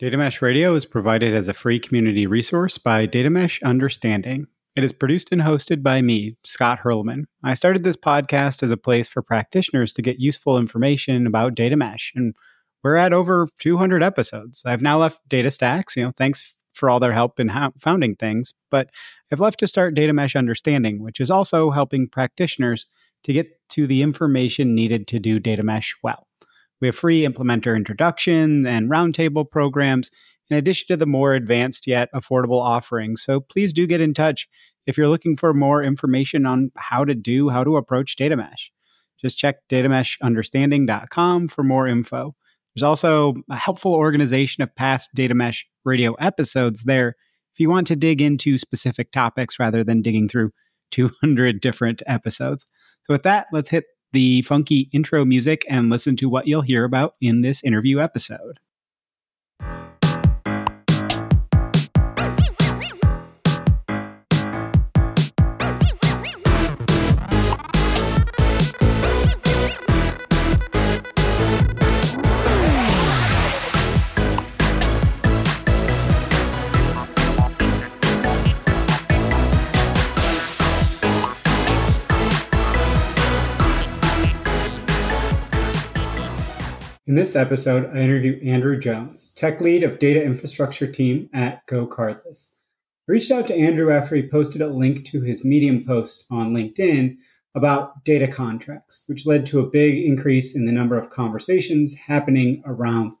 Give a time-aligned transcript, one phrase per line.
[0.00, 4.48] Data Mesh Radio is provided as a free community resource by Data Mesh Understanding.
[4.74, 7.26] It is produced and hosted by me, Scott Hirleman.
[7.44, 11.76] I started this podcast as a place for practitioners to get useful information about data
[11.76, 12.34] mesh, and
[12.82, 14.64] we're at over 200 episodes.
[14.66, 18.90] I've now left DataStax, you know, thanks for all their help in founding things, but
[19.30, 22.86] I've left to start Data Mesh Understanding, which is also helping practitioners
[23.22, 26.26] to get to the information needed to do data mesh well.
[26.84, 30.10] We have free implementer introduction and roundtable programs,
[30.50, 33.22] in addition to the more advanced yet affordable offerings.
[33.22, 34.46] So please do get in touch
[34.86, 38.70] if you're looking for more information on how to do, how to approach data mesh.
[39.18, 42.36] Just check datameshunderstanding.com for more info.
[42.74, 47.14] There's also a helpful organization of past data mesh radio episodes there
[47.54, 50.50] if you want to dig into specific topics rather than digging through
[50.90, 52.66] 200 different episodes.
[53.04, 56.84] So, with that, let's hit the funky intro music and listen to what you'll hear
[56.84, 58.58] about in this interview episode.
[87.06, 92.56] In this episode, I interview Andrew Jones, tech lead of data infrastructure team at GoCardless.
[93.06, 96.54] I reached out to Andrew after he posted a link to his Medium post on
[96.54, 97.16] LinkedIn
[97.54, 102.62] about data contracts, which led to a big increase in the number of conversations happening
[102.64, 103.12] around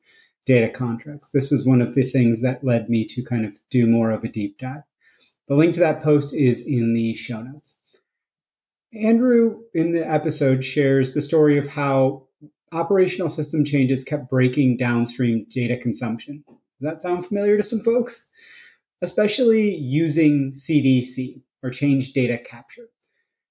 [0.46, 1.30] data contracts.
[1.30, 4.24] This was one of the things that led me to kind of do more of
[4.24, 4.84] a deep dive.
[5.46, 8.00] The link to that post is in the show notes.
[8.94, 12.28] Andrew in the episode shares the story of how
[12.74, 16.44] operational system changes kept breaking downstream data consumption.
[16.46, 18.30] Does that sound familiar to some folks?
[19.00, 22.88] Especially using CDC or change data capture.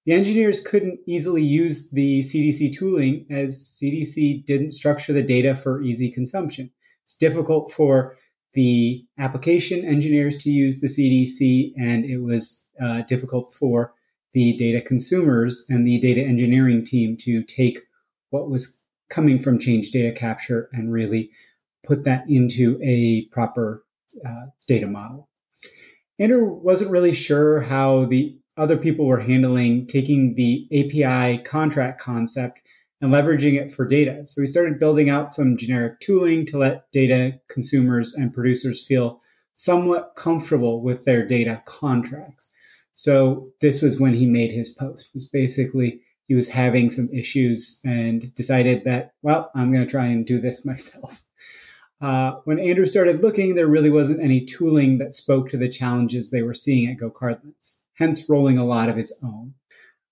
[0.05, 5.81] The engineers couldn't easily use the CDC tooling as CDC didn't structure the data for
[5.81, 6.71] easy consumption.
[7.03, 8.17] It's difficult for
[8.53, 13.93] the application engineers to use the CDC, and it was uh, difficult for
[14.33, 17.79] the data consumers and the data engineering team to take
[18.29, 18.82] what was
[19.13, 21.29] coming from change data capture and really
[21.85, 23.85] put that into a proper
[24.25, 25.29] uh, data model.
[26.19, 32.59] Andrew wasn't really sure how the other people were handling taking the API contract concept
[33.01, 34.25] and leveraging it for data.
[34.25, 39.19] So we started building out some generic tooling to let data consumers and producers feel
[39.55, 42.49] somewhat comfortable with their data contracts.
[42.93, 47.81] So this was when he made his post was basically he was having some issues
[47.85, 51.23] and decided that, well, I'm going to try and do this myself.
[52.01, 56.31] Uh, when Andrew started looking, there really wasn't any tooling that spoke to the challenges
[56.31, 59.53] they were seeing at Go GoCardless, hence rolling a lot of his own.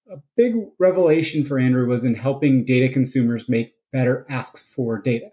[0.09, 5.31] A big revelation for Andrew was in helping data consumers make better asks for data.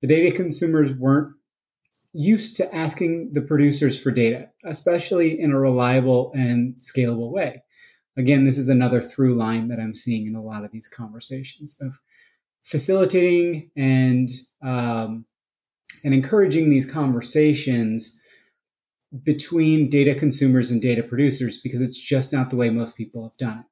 [0.00, 1.34] The data consumers weren't
[2.14, 7.62] used to asking the producers for data, especially in a reliable and scalable way
[8.18, 11.78] again, this is another through line that I'm seeing in a lot of these conversations
[11.80, 11.98] of
[12.62, 14.28] facilitating and
[14.62, 15.24] um,
[16.04, 18.22] and encouraging these conversations
[19.24, 23.36] between data consumers and data producers because it's just not the way most people have
[23.36, 23.64] done it.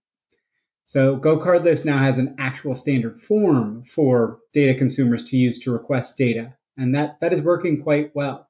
[0.86, 6.16] So GoCardless now has an actual standard form for data consumers to use to request
[6.16, 8.48] data, and that, that is working quite well.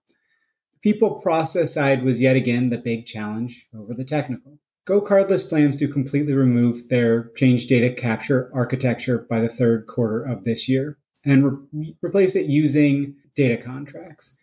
[0.75, 4.59] The people process side was yet again the big challenge over the technical.
[4.87, 10.45] GoCardless plans to completely remove their change data capture architecture by the third quarter of
[10.45, 14.39] this year and re- replace it using data contracts.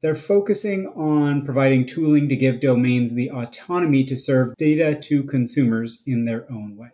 [0.00, 6.04] They're focusing on providing tooling to give domains the autonomy to serve data to consumers
[6.06, 6.90] in their own way.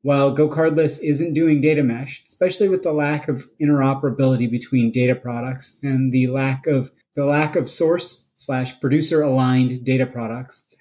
[0.00, 5.78] While GoCardless isn't doing data mesh, especially with the lack of interoperability between data products
[5.84, 10.71] and the lack of the lack of source slash producer aligned data products,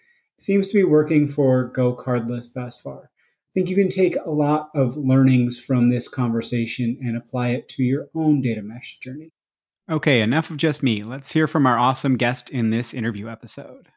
[0.44, 3.10] seems to be working for GoCardless thus far.
[3.52, 7.68] I think you can take a lot of learnings from this conversation and apply it
[7.70, 9.32] to your own data mesh journey.
[9.90, 11.04] Okay, enough of just me.
[11.04, 13.90] Let's hear from our awesome guest in this interview episode.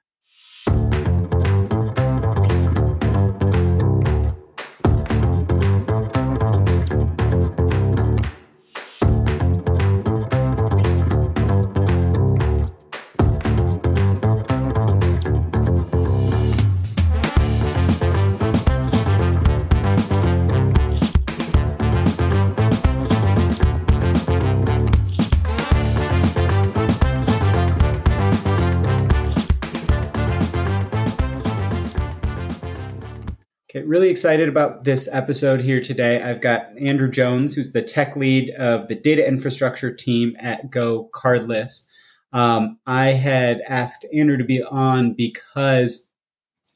[33.84, 36.20] Really excited about this episode here today.
[36.22, 41.86] I've got Andrew Jones, who's the tech lead of the data infrastructure team at GoCardless.
[42.32, 46.10] Um, I had asked Andrew to be on because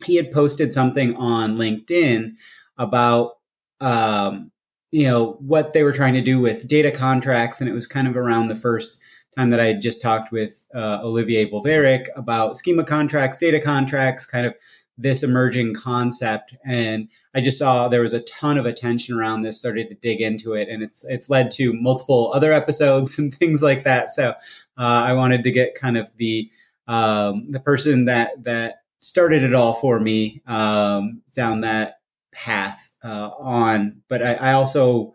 [0.05, 2.33] he had posted something on LinkedIn
[2.77, 3.39] about
[3.81, 4.53] um,
[4.91, 8.07] you know what they were trying to do with data contracts, and it was kind
[8.07, 9.03] of around the first
[9.35, 14.27] time that I had just talked with uh, Olivier Wulveryck about schema contracts, data contracts,
[14.27, 14.55] kind of
[14.99, 16.55] this emerging concept.
[16.67, 20.21] And I just saw there was a ton of attention around this, started to dig
[20.21, 24.11] into it, and it's it's led to multiple other episodes and things like that.
[24.11, 24.35] So uh,
[24.77, 26.51] I wanted to get kind of the
[26.89, 32.01] um, the person that that started it all for me um, down that
[32.33, 34.03] path uh, on.
[34.09, 35.15] But I, I also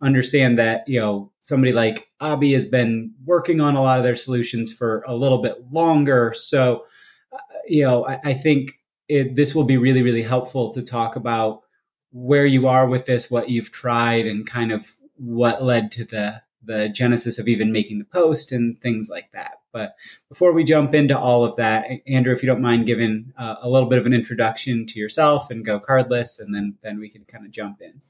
[0.00, 4.16] understand that you know somebody like Abhi has been working on a lot of their
[4.16, 6.32] solutions for a little bit longer.
[6.34, 6.84] So,
[7.32, 8.78] uh, you know, I, I think
[9.08, 11.62] it, this will be really, really helpful to talk about
[12.12, 16.42] where you are with this, what you've tried, and kind of what led to the
[16.66, 19.58] the genesis of even making the post and things like that.
[19.70, 19.96] But
[20.30, 23.68] before we jump into all of that, Andrew, if you don't mind giving uh, a
[23.68, 27.44] little bit of an introduction to yourself and GoCardless, and then then we can kind
[27.44, 28.00] of jump in.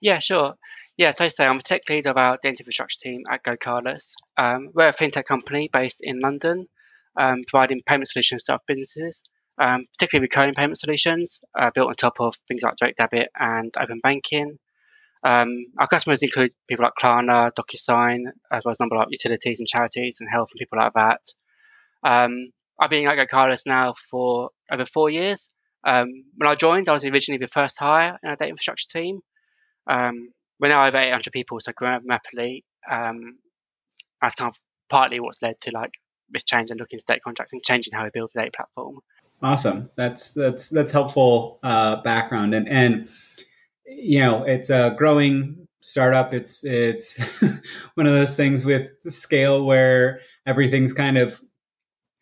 [0.00, 0.54] Yeah, sure.
[0.96, 4.14] Yeah, so I say I'm a tech lead of our data infrastructure team at GoCardless.
[4.36, 6.68] Um, we're a fintech company based in London,
[7.16, 9.22] um, providing payment solutions to our businesses
[9.58, 13.74] um, particularly recurring payment solutions uh, built on top of things like direct debit and
[13.80, 14.58] open banking.
[15.24, 19.58] Um, our customers include people like Klarna, DocuSign, as well as a number of utilities
[19.58, 21.20] and charities and health and people like that.
[22.04, 22.50] Um,
[22.80, 25.50] I've been at GoCardless now for over four years.
[25.84, 29.20] Um, when I joined, I was originally the first hire in our data infrastructure team.
[29.88, 30.28] Um,
[30.60, 32.64] we're now over 800 people, so growing rapidly.
[32.90, 33.38] Um,
[34.20, 34.56] that's kind of
[34.88, 35.92] partly what's led to like
[36.30, 39.00] this change and looking at data contracts and changing how we build the data platform.
[39.42, 39.88] Awesome.
[39.96, 43.08] That's that's that's helpful uh, background and and
[43.86, 46.34] you know it's a growing startup.
[46.34, 47.40] It's it's
[47.94, 51.34] one of those things with scale where everything's kind of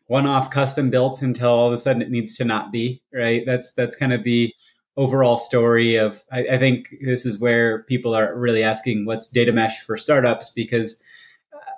[0.09, 3.45] one-off custom built until all of a sudden it needs to not be right.
[3.47, 4.53] That's that's kind of the
[4.97, 6.23] overall story of.
[6.33, 10.53] I, I think this is where people are really asking what's data mesh for startups
[10.55, 11.03] because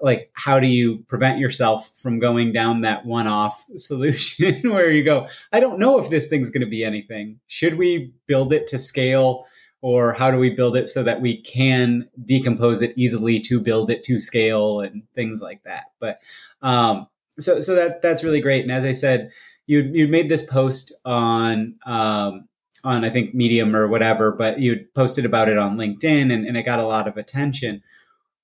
[0.03, 5.27] like how do you prevent yourself from going down that one-off solution where you go
[5.53, 7.41] i don't know if this thing's going to be anything.
[7.47, 9.45] Should we build it to scale
[9.81, 13.91] or how do we build it so that we can decompose it easily to build
[13.91, 15.85] it to scale and things like that.
[16.01, 16.21] But
[16.63, 17.07] um,
[17.39, 18.63] so so that that's really great.
[18.63, 19.31] And as i said
[19.69, 22.49] you you made this post on um,
[22.85, 26.57] on i think medium or whatever but you posted about it on linkedin and, and
[26.57, 27.83] it got a lot of attention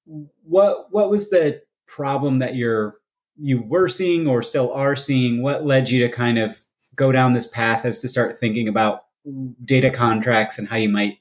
[0.07, 2.97] what what was the problem that you're
[3.37, 5.43] you were seeing or still are seeing?
[5.43, 6.61] What led you to kind of
[6.95, 9.05] go down this path as to start thinking about
[9.65, 11.19] data contracts and how you might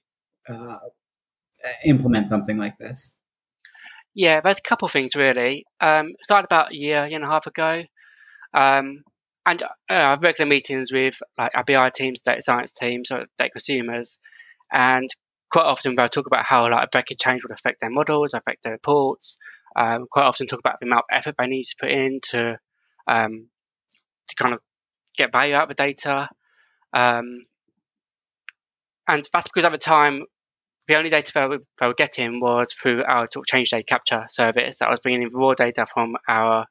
[0.48, 0.78] uh,
[1.86, 3.16] implement something like this?
[4.14, 5.66] Yeah, there's a couple things really.
[5.82, 7.84] Um, started about a year, year and a half ago.
[8.54, 9.04] Um,
[9.46, 14.20] and uh, regular meetings with like our BI teams, data science teams, or data consumers,
[14.72, 15.10] and
[15.54, 18.64] quite often they'll talk about how like a record change would affect their models, affect
[18.64, 19.38] their reports.
[19.76, 22.58] Um, quite often talk about the amount of effort they need to put in to
[23.08, 23.50] um,
[24.30, 24.62] to kind of
[25.16, 26.28] get value out of the data.
[26.92, 27.46] Um,
[29.08, 30.24] and that's because at the time,
[30.88, 34.80] the only data they were, they were getting was through our change data capture service
[34.80, 36.66] that was bringing in raw data from our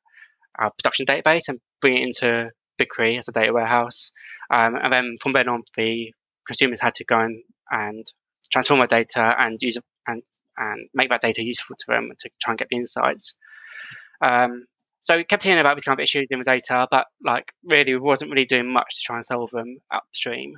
[0.59, 4.11] our production database and bringing it into BigQuery as a data warehouse.
[4.51, 6.13] Um, and then from then on, the
[6.47, 8.07] consumers had to go and, and
[8.53, 10.23] transform that data and use and
[10.57, 13.37] and make that data useful to them to try and get the insights.
[14.21, 14.67] Um,
[15.01, 17.95] so we kept hearing about these kind of issues in the data, but like really
[17.95, 20.55] we wasn't really doing much to try and solve them upstream.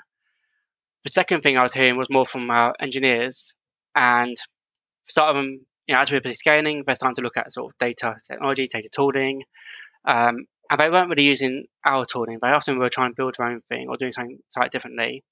[1.05, 3.55] The second thing I was hearing was more from our engineers,
[3.95, 4.37] and
[5.07, 7.73] some of them, you know, as we were scaling, they're starting to look at sort
[7.73, 9.45] of data technology, data tooling,
[10.07, 12.39] um, and they weren't really using our tooling.
[12.41, 15.25] They often were trying to build their own thing or doing something slightly differently,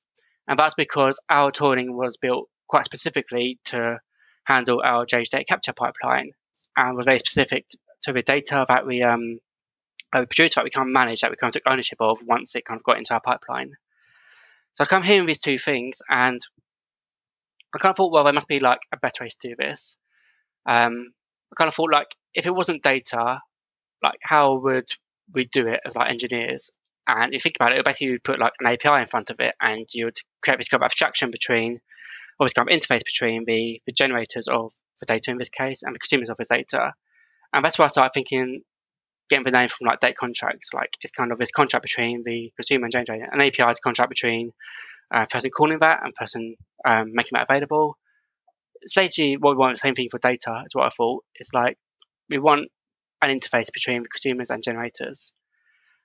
[0.49, 3.99] and that's because our tooling was built quite specifically to
[4.45, 6.33] handle our change data capture pipeline
[6.77, 7.67] and was very specific
[8.03, 9.39] to the data that we um,
[10.15, 12.55] we produced, that we kind of managed, that we kind of took ownership of once
[12.55, 13.73] it kind of got into our pipeline.
[14.75, 16.41] So I come hearing these two things, and
[17.75, 19.97] I kind of thought, well, there must be like a better way to do this.
[20.67, 21.13] Um,
[21.53, 23.41] I kind of thought, like, if it wasn't data,
[24.03, 24.89] like, how would
[25.33, 26.71] we do it as like engineers?
[27.07, 29.55] And you think about it, basically you'd put like an API in front of it,
[29.61, 31.81] and you would create this kind of abstraction between
[32.41, 35.95] this kind of interface between the, the generators of the data in this case and
[35.95, 36.93] the consumers of this data.
[37.53, 38.63] And that's why I started thinking,
[39.29, 42.53] getting the name from like data contracts, like it's kind of this contract between the
[42.57, 43.29] consumer and generator.
[43.31, 44.53] An API is a contract between
[45.15, 47.97] uh, person calling that and person um, making that available.
[48.85, 51.25] Essentially, what we want, the same thing for data, is what I thought.
[51.35, 51.77] It's like
[52.29, 52.69] we want
[53.21, 55.33] an interface between the consumers and generators.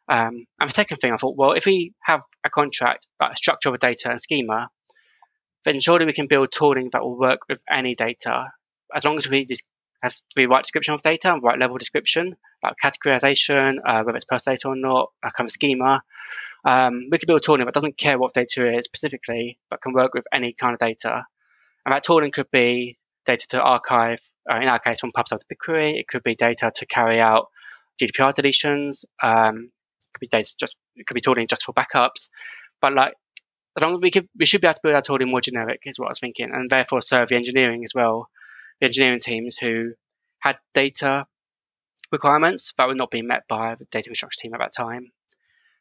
[0.09, 3.37] Um, and the second thing, I thought, well, if we have a contract, like a
[3.37, 4.69] structure of a data and schema,
[5.67, 8.51] then surely we can build tooling that will work with any data,
[8.95, 9.65] as long as we just
[10.01, 14.25] have the right description of data and right level description, like categorization, uh, whether it's
[14.25, 16.01] personal data or not, a kind of schema.
[16.63, 20.13] Um, we can build tooling that doesn't care what data is specifically, but can work
[20.13, 21.25] with any kind of data.
[21.85, 24.19] And that tooling could be data to archive,
[24.49, 25.99] uh, in our case, from PubSub to BigQuery.
[25.99, 27.47] It could be data to carry out
[28.01, 29.03] GDPR deletions.
[29.21, 29.71] Um,
[30.01, 32.29] it could be data just, it could be tooling just for backups.
[32.81, 33.13] But like,
[33.99, 36.09] we could, we should be able to build our tooling more generic, is what I
[36.09, 38.29] was thinking, and therefore serve the engineering as well
[38.79, 39.93] the engineering teams who
[40.39, 41.25] had data
[42.11, 45.11] requirements that were not being met by the data infrastructure team at that time.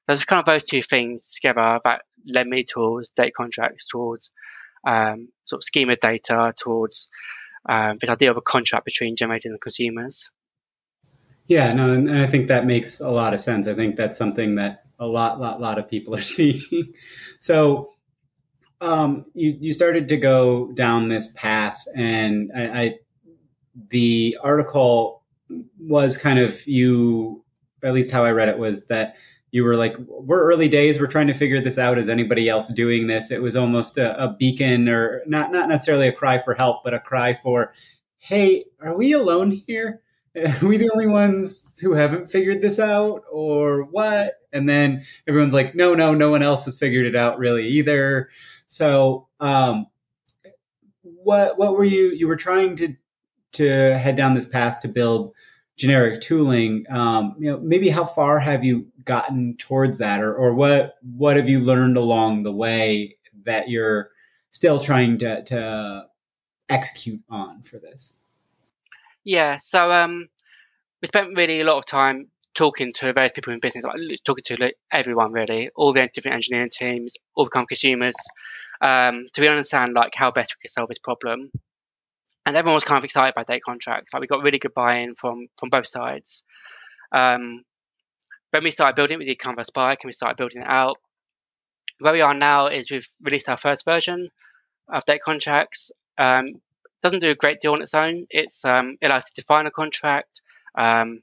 [0.07, 4.31] There's kind of those two things together that led me towards data contracts, towards
[4.87, 7.09] um, sort of schema data, towards
[7.69, 10.31] um, the idea of a contract between generators and consumers.
[11.49, 13.69] Yeah, no, and I think that makes a lot of sense.
[13.69, 16.85] I think that's something that a lot, lot, lot of people are seeing.
[17.39, 17.91] so,
[18.81, 22.99] um, you you started to go down this path, and I, I
[23.91, 25.23] the article
[25.79, 27.45] was kind of you,
[27.83, 29.17] at least how I read it was that
[29.51, 31.01] you were like, we're early days.
[31.01, 31.99] We're trying to figure this out.
[31.99, 33.31] Is anybody else doing this?
[33.31, 36.95] It was almost a, a, beacon or not, not necessarily a cry for help, but
[36.95, 37.73] a cry for,
[38.19, 40.03] Hey, are we alone here?
[40.37, 44.35] Are we the only ones who haven't figured this out or what?
[44.57, 48.31] And then everyone's like, no, no, no one else has figured it out really either.
[48.67, 49.87] So, um,
[51.03, 52.95] what what were you you were trying to
[53.53, 55.35] to head down this path to build
[55.77, 56.87] generic tooling?
[56.89, 61.37] Um, you know, maybe how far have you gotten towards that, or or what what
[61.37, 64.11] have you learned along the way that you're
[64.51, 66.07] still trying to to
[66.69, 68.19] execute on for this?
[69.25, 70.29] Yeah, so um,
[71.03, 74.43] we spent really a lot of time talking to various people in business, like talking
[74.45, 78.17] to like, everyone really, all the different engineering teams, all the kind consumers,
[78.81, 81.51] um, to really understand like how best we could solve this problem.
[82.47, 84.13] And everyone was kind of excited by data contracts.
[84.13, 86.45] Like we got really good buy-in from from both sides.
[87.13, 87.63] Um,
[88.51, 90.69] when we started building, we did kind of a spike and we started building it
[90.69, 90.97] out.
[91.99, 94.29] Where we are now is we've released our first version
[94.89, 95.91] of data contracts.
[96.19, 96.61] Um,
[97.03, 98.27] doesn't do a great deal on its own.
[98.31, 100.41] It's um, it allows you to define a contract.
[100.79, 101.21] Um,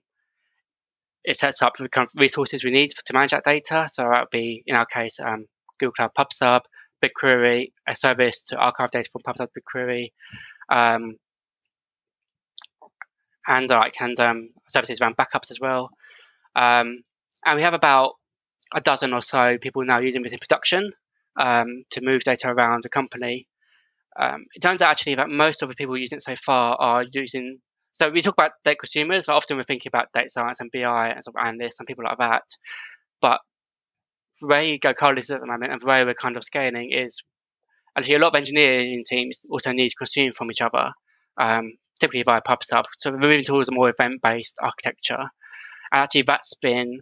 [1.24, 3.88] it sets up the kind of resources we need to manage that data.
[3.90, 5.46] So that would be, in our case, um,
[5.80, 6.62] Google Cloud PubSub,
[7.04, 10.12] BigQuery, a service to archive data from PubSub BigQuery,
[10.70, 11.18] um,
[13.48, 15.90] and like and um, services around backups as well.
[16.56, 17.04] Um,
[17.46, 18.14] and we have about
[18.74, 20.92] a dozen or so people now using this in production
[21.40, 23.48] um, to move data around the company.
[24.18, 27.04] Um, it turns out actually that most of the people using it so far are
[27.12, 27.60] using
[27.94, 29.30] so we talk about data consumers.
[29.30, 32.18] Often we're thinking about data science and BI and sort of analysts and people like
[32.18, 32.44] that.
[33.22, 33.40] But
[34.42, 37.22] the way GoCardless is at the moment and the way we're kind of scaling is
[37.96, 40.92] actually a lot of engineering teams also need to consume from each other,
[41.40, 42.86] um, typically via PubSub.
[42.98, 45.30] So we're moving towards a more event-based architecture.
[45.92, 47.02] And actually that's been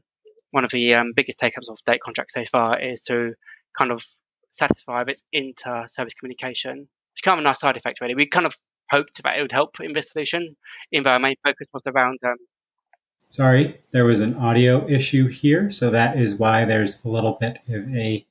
[0.51, 3.33] one of the um, biggest take-ups of data contracts so far is to
[3.77, 4.03] kind of
[4.51, 6.89] satisfy this inter-service communication.
[7.15, 8.15] It's kind of a nice side effect, really.
[8.15, 8.57] We kind of
[8.91, 10.55] hoped that it would help in this solution.
[10.91, 12.19] In our main focus was around.
[12.23, 12.35] Um,
[13.27, 17.59] Sorry, there was an audio issue here, so that is why there's a little bit
[17.69, 18.25] of a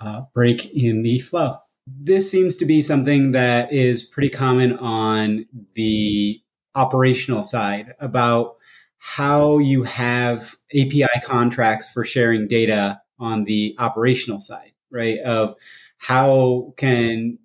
[0.00, 1.56] uh, break in the flow.
[1.86, 6.40] This seems to be something that is pretty common on the
[6.74, 8.56] operational side about
[8.98, 15.18] how you have API contracts for sharing data on the operational side, right?
[15.20, 15.54] Of
[15.98, 17.38] how can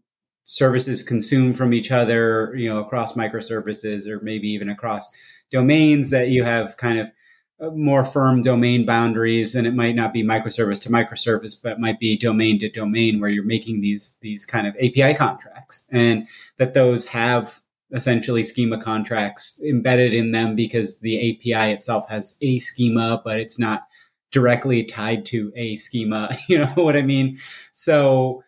[0.44, 5.16] services consume from each other, you know, across microservices or maybe even across
[5.50, 7.12] domains that you have kind of
[7.62, 9.56] uh, more firm domain boundaries.
[9.56, 13.20] And it might not be microservice to microservice but it might be domain to domain
[13.20, 15.88] where you're making these these kind of API contracts.
[15.92, 17.60] And that those have
[17.92, 23.60] essentially schema contracts embedded in them because the API itself has a schema but it's
[23.60, 23.88] not
[24.32, 27.38] directly tied to a schema you know what i mean?
[27.72, 28.44] So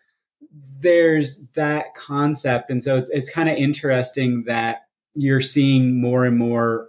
[0.78, 2.70] there's that concept.
[2.70, 6.88] And so it's, it's kind of interesting that you're seeing more and more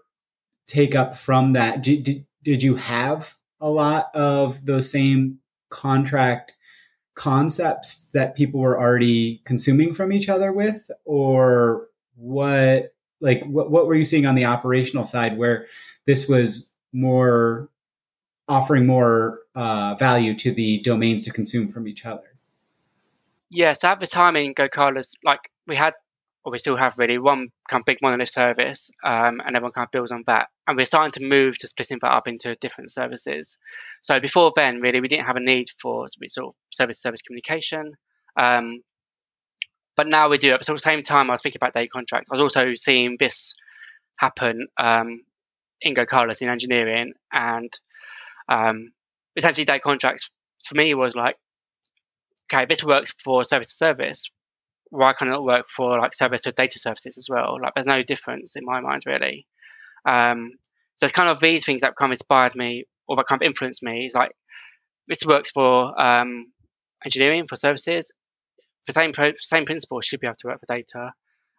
[0.67, 1.83] take up from that.
[1.83, 5.39] Did, did, did you have a lot of those same
[5.69, 6.55] contract
[7.15, 10.91] concepts that people were already consuming from each other with?
[11.05, 15.67] Or what, like, what, what were you seeing on the operational side where
[16.05, 17.69] this was more
[18.47, 22.26] offering more uh, value to the domains to consume from each other?
[23.49, 25.93] Yeah, so at the time in GoCardless, like we had,
[26.43, 29.85] or we still have really, one kind of big monolith service, um, and everyone kind
[29.85, 30.47] of builds on that.
[30.67, 33.57] And we're starting to move to splitting that up into different services.
[34.01, 37.91] So before then, really, we didn't have a need for sort of service service communication.
[38.37, 38.81] Um,
[39.95, 42.29] but now we do at the same time, I was thinking about data contracts.
[42.31, 43.55] I was also seeing this
[44.19, 45.21] happen um,
[45.81, 47.71] in GoCardless in engineering, and
[48.49, 48.91] um,
[49.35, 50.31] essentially data contracts
[50.63, 51.35] for me was like
[52.51, 54.29] okay, this works for service to service.
[54.89, 57.57] Why can't it work for like service to data services as well?
[57.61, 59.45] Like, there's no difference in my mind, really.
[60.05, 60.51] Um,
[60.99, 63.83] so, kind of these things that kind of inspired me or that kind of influenced
[63.83, 64.31] me is like
[65.07, 66.51] this works for um,
[67.05, 68.11] engineering for services.
[68.85, 71.11] The same pro- same principle should be able to work for data,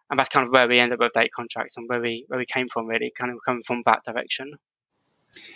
[0.09, 2.39] and that's kind of where we end up with data contracts and where we where
[2.39, 2.87] we came from.
[2.87, 4.53] Really, kind of coming from that direction.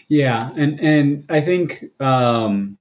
[0.07, 2.77] Yeah, and and I think um,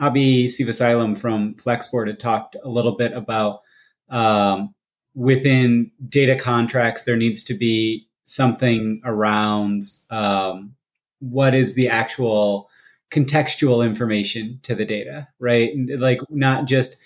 [0.00, 3.60] Abhi Sivasailam from Flexport had talked a little bit about
[4.08, 4.74] um,
[5.14, 10.74] within data contracts, there needs to be something around um,
[11.18, 12.68] what is the actual
[13.10, 15.72] contextual information to the data, right?
[15.98, 17.04] Like not just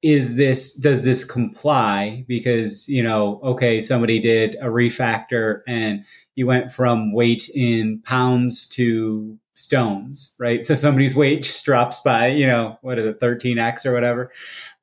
[0.00, 6.04] is this does this comply because you know okay somebody did a refactor and
[6.36, 10.64] you went from weight in pounds to stones, right?
[10.64, 14.32] So somebody's weight just drops by, you know, what is it, 13x or whatever.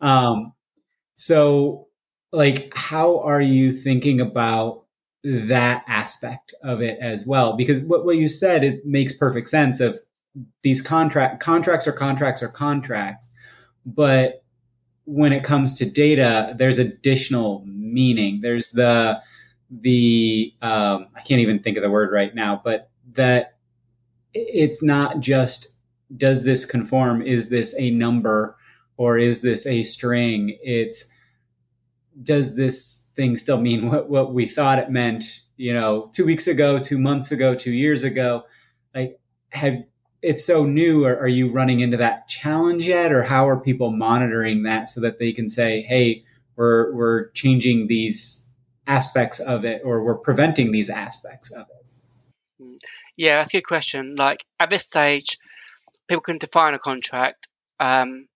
[0.01, 0.53] Um,
[1.15, 1.87] so,
[2.31, 4.83] like, how are you thinking about
[5.23, 7.55] that aspect of it as well?
[7.55, 9.97] Because what, what you said, it makes perfect sense of
[10.61, 13.29] these contract contracts or contracts or contracts,
[13.85, 14.43] but
[15.05, 18.41] when it comes to data, there's additional meaning.
[18.41, 19.21] There's the
[19.69, 23.54] the um, I can't even think of the word right now, but that
[24.35, 25.75] it's not just
[26.15, 27.21] does this conform?
[27.21, 28.55] Is this a number
[28.97, 30.57] or is this a string?
[30.61, 31.11] It's
[32.21, 35.23] does this thing still mean what, what we thought it meant,
[35.57, 38.43] you know, two weeks ago, two months ago, two years ago?
[38.93, 39.19] Like,
[39.51, 39.83] have
[40.21, 41.05] it's so new.
[41.05, 43.11] Are, are you running into that challenge yet?
[43.11, 46.23] Or how are people monitoring that so that they can say, hey,
[46.55, 48.49] we're, we're changing these
[48.87, 51.84] aspects of it or we're preventing these aspects of it?
[53.17, 54.15] Yeah, that's a good question.
[54.15, 55.37] Like at this stage,
[56.07, 57.47] people can define a contract.
[57.79, 58.27] Um,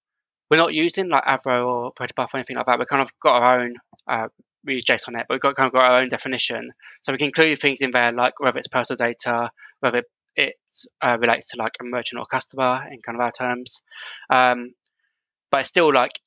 [0.49, 2.79] we're not using like Avro or Protobuf or anything like that.
[2.79, 3.75] We've kind of got our own.
[4.07, 4.27] Uh,
[4.65, 6.71] we use JSONNet, but we've got kind of got our own definition.
[7.01, 10.03] So we can include things in there like whether it's personal data, whether
[10.35, 10.55] it
[11.01, 13.81] uh, relates to like a merchant or customer in kind of our terms.
[14.29, 14.73] Um,
[15.51, 16.19] but it's still like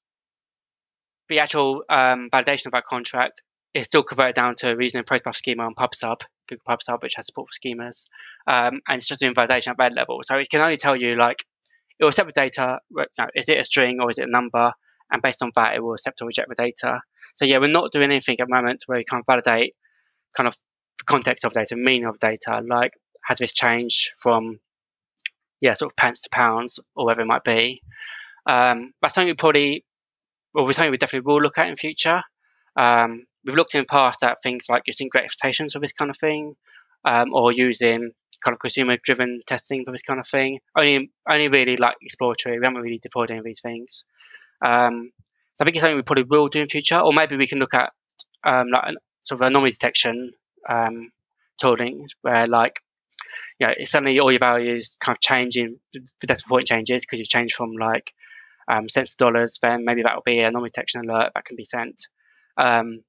[1.29, 3.43] the actual um, validation of our contract
[3.75, 7.27] is still converted down to a using Protobuf schema on PubSub Google PubSub, which has
[7.27, 8.07] support for schemas,
[8.47, 10.21] um, and it's just doing validation at bed level.
[10.25, 11.45] So it can only tell you like
[11.99, 12.81] it will accept the data.
[12.91, 14.73] You know, is it a string or is it a number?
[15.11, 17.01] And based on that, it will accept or reject the data.
[17.37, 19.75] So yeah, we're not doing anything at the moment where we can validate
[20.37, 20.57] kind of
[20.99, 22.93] the context of data, meaning of data, like
[23.25, 24.59] has this changed from
[25.61, 27.83] yeah, sort of pence to pounds or whatever it might be.
[28.47, 29.85] Um, that's something we probably,
[30.53, 32.23] well, something we definitely will look at in future.
[32.77, 36.11] Um, we've looked in the past at things like using great expectations for this kind
[36.11, 36.55] of thing,
[37.05, 38.13] um, or using
[38.45, 40.61] kind of consumer-driven testing for this kind of thing.
[40.77, 42.59] Only, only really like exploratory.
[42.59, 44.05] We haven't really deployed any of these things.
[44.65, 45.13] Um,
[45.55, 47.59] so I think it's something we probably will do in future, or maybe we can
[47.59, 47.93] look at
[48.45, 50.33] um, like sort of anomaly detection
[50.69, 51.11] um,
[51.61, 52.81] tooling, where like
[53.59, 57.29] you know suddenly all your values kind of changing, the decimal point changes because you've
[57.29, 58.13] changed from like
[58.69, 59.59] um, cents to dollars.
[59.61, 62.09] Then maybe that will be an anomaly detection alert that can be sent.
[62.57, 63.03] Um,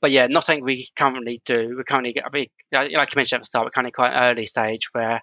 [0.00, 1.74] but yeah, not something we currently do.
[1.76, 5.22] We're currently, like you mentioned at the start, we're kind of quite early stage where,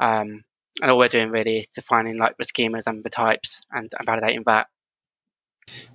[0.00, 0.42] um,
[0.80, 4.08] and all we're doing really is defining like the schemas and the types and, and
[4.08, 4.68] validating that.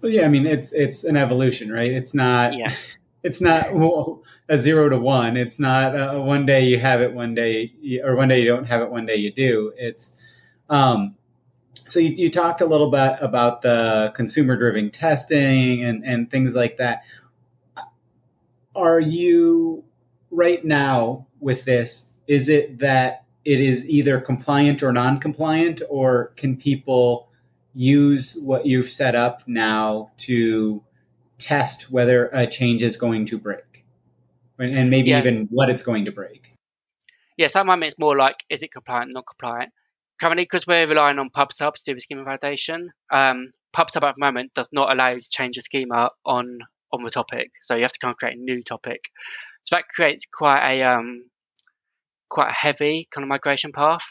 [0.01, 1.91] Well, yeah, I mean it's it's an evolution, right?
[1.91, 2.53] It's not.
[2.57, 2.71] Yeah.
[3.23, 3.71] It's not
[4.47, 5.35] a zero to one.
[5.35, 8.47] It's not uh, one day you have it, one day, you, or one day you
[8.47, 9.73] don't have it, one day you do.
[9.75, 10.23] It's
[10.69, 11.15] um,
[11.73, 16.55] so you, you, talked a little bit about the consumer driven testing and, and things
[16.55, 17.03] like that
[18.77, 19.83] are you
[20.31, 22.13] right now with this?
[22.27, 27.29] Is it that it is either compliant or non compliant, or can people
[27.73, 30.83] use what you've set up now to
[31.37, 33.85] test whether a change is going to break?
[34.59, 35.19] And maybe yeah.
[35.19, 36.53] even what it's going to break?
[37.37, 39.71] Yes, at the moment it's more like is it compliant, non compliant?
[40.19, 44.19] Currently, because we're relying on PubSub to do the schema validation, um, PubSub at the
[44.19, 46.59] moment does not allow you to change the schema on
[46.91, 47.51] on the topic.
[47.63, 49.01] So you have to kind of create a new topic.
[49.63, 51.29] So that creates quite a um,
[52.29, 54.05] quite a heavy kind of migration path.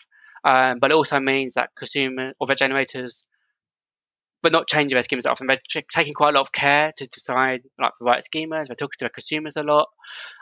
[0.45, 3.25] Um, but it also means that consumer or the generators
[4.43, 5.49] but not changing their schemas often.
[5.49, 8.67] They're taking quite a lot of care to decide like the right schemas.
[8.67, 9.89] They're talking to their consumers a lot,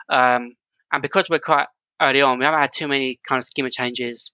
[0.09, 0.53] um,
[0.91, 1.65] and because we're quite
[1.99, 4.31] early on, we haven't had too many kind of schema changes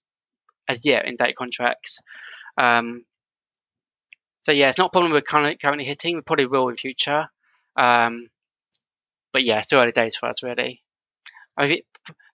[0.68, 2.00] as yet in data contracts.
[2.58, 3.06] Um,
[4.42, 6.16] so yeah, it's not a problem we're currently hitting.
[6.16, 7.28] We probably will in future.
[7.78, 8.28] Um,
[9.34, 10.82] but yeah, still early days for us really.
[11.58, 11.82] I mean,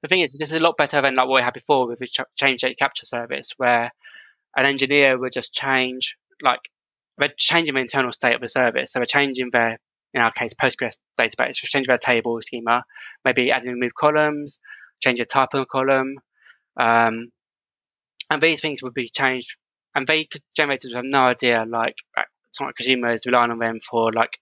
[0.01, 1.99] the thing is, this is a lot better than like what we had before with
[1.99, 3.91] the ch- change capture service, where
[4.55, 6.59] an engineer would just change like
[7.17, 8.91] they're changing the internal state of the service.
[8.91, 9.79] So they're changing their,
[10.13, 12.83] in our case, Postgres database, changing their table schema,
[13.25, 14.59] maybe adding remove columns,
[14.99, 16.15] change the type of a column,
[16.79, 17.31] um,
[18.29, 19.57] and these things would be changed.
[19.95, 21.95] And they could generators have no idea, like
[22.53, 24.37] some consumers relying on them for like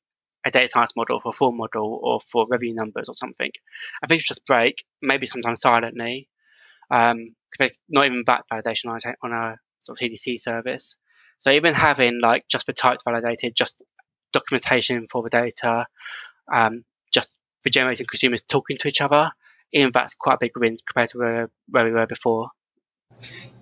[0.46, 3.52] a data science model, for a form model, or for revenue numbers or something.
[4.02, 6.30] And things just break, maybe sometimes silently,
[6.92, 7.36] um,
[7.90, 10.98] not even back validation on a, on a sort of CDC service.
[11.40, 13.84] So even having like just the types validated, just
[14.34, 15.86] documentation for the data,
[16.54, 19.32] um, just for generating consumers talking to each other,
[19.74, 22.50] even that's quite a big win compared to where, where we were before.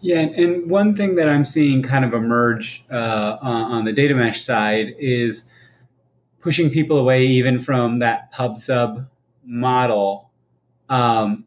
[0.01, 4.41] Yeah, and one thing that I'm seeing kind of emerge uh, on the data mesh
[4.41, 5.53] side is
[6.43, 9.07] pushing people away even from that pub sub
[9.45, 10.29] model
[10.89, 11.45] um,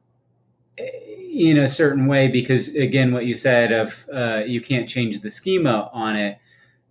[0.78, 5.30] in a certain way because again what you said of uh, you can't change the
[5.30, 6.38] schema on it.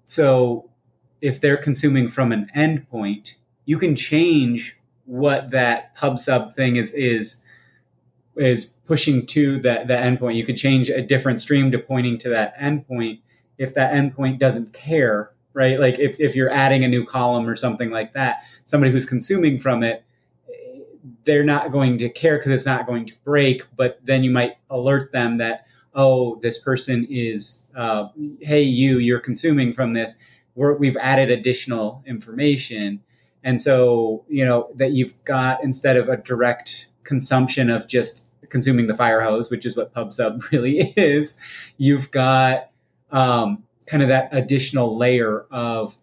[0.05, 0.69] So
[1.19, 6.93] if they're consuming from an endpoint you can change what that pub sub thing is
[6.93, 7.45] is
[8.37, 10.35] is pushing to that the endpoint.
[10.35, 13.19] You could change a different stream to pointing to that endpoint.
[13.57, 17.55] If that endpoint doesn't care right like if, if you're adding a new column or
[17.55, 20.05] something like that somebody who's consuming from it
[21.25, 23.63] they're not going to care because it's not going to break.
[23.75, 28.09] But then you might alert them that, oh, this person is, uh,
[28.41, 30.17] hey, you, you're consuming from this.
[30.55, 33.01] we have added additional information.
[33.43, 38.87] And so, you know, that you've got instead of a direct consumption of just consuming
[38.87, 41.39] the fire hose, which is what PubSub really is,
[41.77, 42.69] you've got
[43.11, 45.97] um, kind of that additional layer of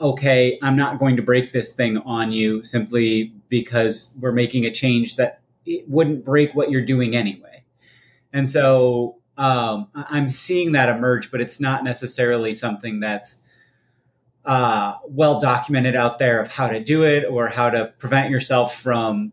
[0.00, 4.70] okay, I'm not going to break this thing on you simply because we're making a
[4.70, 7.62] change that it wouldn't break what you're doing anyway.
[8.32, 13.44] And so um, I'm seeing that emerge, but it's not necessarily something that's
[14.44, 18.74] uh, well documented out there of how to do it or how to prevent yourself
[18.74, 19.32] from.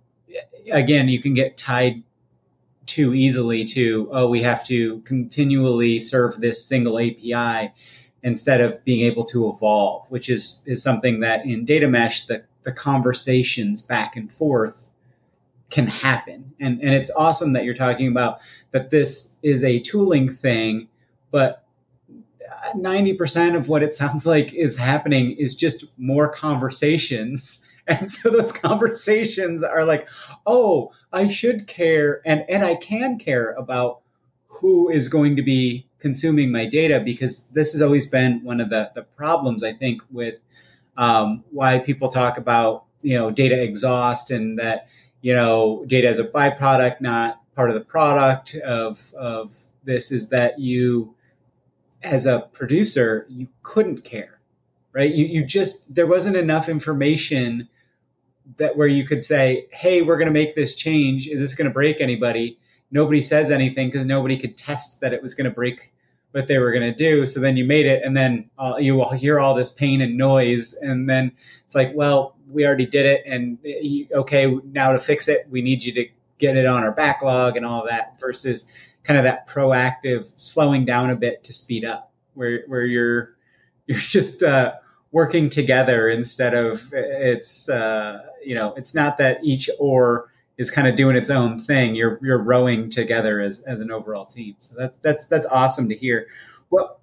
[0.71, 2.03] Again, you can get tied
[2.89, 7.73] too easily to oh, we have to continually serve this single API
[8.23, 12.43] instead of being able to evolve, which is is something that in data mesh the,
[12.63, 14.89] the conversations back and forth
[15.69, 16.53] can happen.
[16.59, 18.39] And and it's awesome that you're talking about
[18.71, 20.89] that this is a tooling thing,
[21.31, 21.63] but
[22.75, 27.68] 90% of what it sounds like is happening is just more conversations.
[27.99, 30.07] And so those conversations are like,
[30.45, 34.01] oh, I should care and, and I can care about
[34.61, 38.69] who is going to be consuming my data because this has always been one of
[38.69, 40.35] the, the problems I think with
[40.97, 44.87] um, why people talk about you know data exhaust and that
[45.21, 50.29] you know data as a byproduct not part of the product of of this is
[50.29, 51.15] that you
[52.03, 54.39] as a producer you couldn't care
[54.93, 55.13] right?
[55.13, 57.69] You, you just there wasn't enough information
[58.57, 61.67] that where you could say hey we're going to make this change is this going
[61.67, 62.57] to break anybody
[62.91, 65.91] nobody says anything because nobody could test that it was going to break
[66.31, 67.25] what they were going to do.
[67.25, 70.17] So then you made it, and then uh, you will hear all this pain and
[70.17, 71.31] noise, and then
[71.65, 73.57] it's like, well, we already did it, and
[74.13, 76.07] okay, now to fix it, we need you to
[76.37, 78.19] get it on our backlog and all that.
[78.19, 78.71] Versus
[79.03, 83.35] kind of that proactive slowing down a bit to speed up, where where you're
[83.87, 84.73] you're just uh,
[85.11, 90.87] working together instead of it's uh, you know it's not that each or is kind
[90.87, 91.95] of doing its own thing.
[91.95, 94.55] You're you're rowing together as, as an overall team.
[94.59, 96.27] So that's that's that's awesome to hear.
[96.67, 96.99] What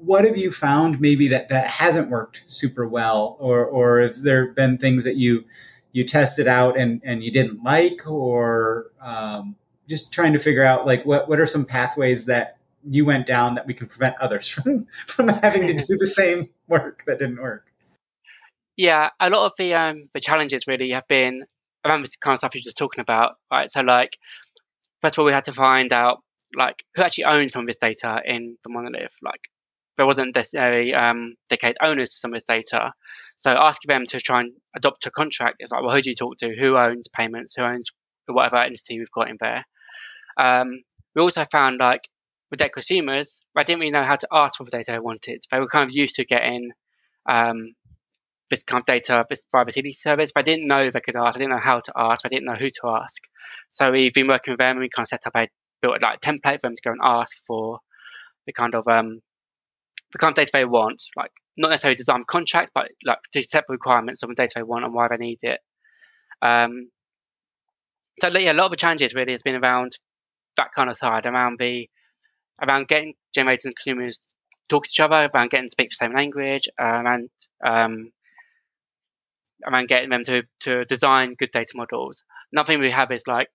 [0.00, 4.52] what have you found maybe that that hasn't worked super well, or or has there
[4.52, 5.44] been things that you
[5.92, 9.56] you tested out and and you didn't like, or um,
[9.88, 12.57] just trying to figure out like what what are some pathways that
[12.90, 16.48] you went down that we can prevent others from from having to do the same
[16.66, 17.66] work that didn't work.
[18.76, 21.44] Yeah, a lot of the um, the challenges really have been
[21.84, 23.70] around this kind of stuff you're just talking about, right?
[23.70, 24.16] So like,
[25.02, 26.22] first of all, we had to find out
[26.56, 29.16] like who actually owns some of this data in the monolith.
[29.22, 29.40] Like,
[29.96, 32.92] there wasn't necessarily um, dedicated owners to some of this data.
[33.36, 36.16] So asking them to try and adopt a contract is like, well, who do you
[36.16, 36.54] talk to?
[36.56, 37.54] Who owns payments?
[37.56, 37.90] Who owns
[38.26, 39.64] whatever entity we've got in there?
[40.36, 40.82] Um,
[41.14, 42.08] we also found like
[42.50, 45.42] with their consumers, I didn't really know how to ask for the data I wanted.
[45.50, 46.72] They were kind of used to getting
[47.28, 47.74] um,
[48.50, 51.36] this kind of data this privacy service, but I didn't know they could ask.
[51.36, 52.24] I didn't know how to ask.
[52.24, 53.22] I didn't know who to ask.
[53.70, 55.48] So we've been working with them and we kind of set up a
[55.80, 57.80] built like a template for them to go and ask for
[58.46, 59.20] the kind of um,
[60.12, 63.64] the kind of data they want, like not necessarily design contract, but like to set
[63.68, 65.60] requirements of the data they want and why they need it.
[66.40, 66.90] Um,
[68.20, 69.92] so yeah, a lot of the challenges really has been around
[70.56, 71.88] that kind of side, around the
[72.62, 74.34] around getting generators and consumers to
[74.68, 77.30] talk to each other, around getting to speak the same language, um, and
[77.64, 78.12] um,
[79.66, 82.22] around getting them to, to design good data models.
[82.52, 83.48] Nothing we have is like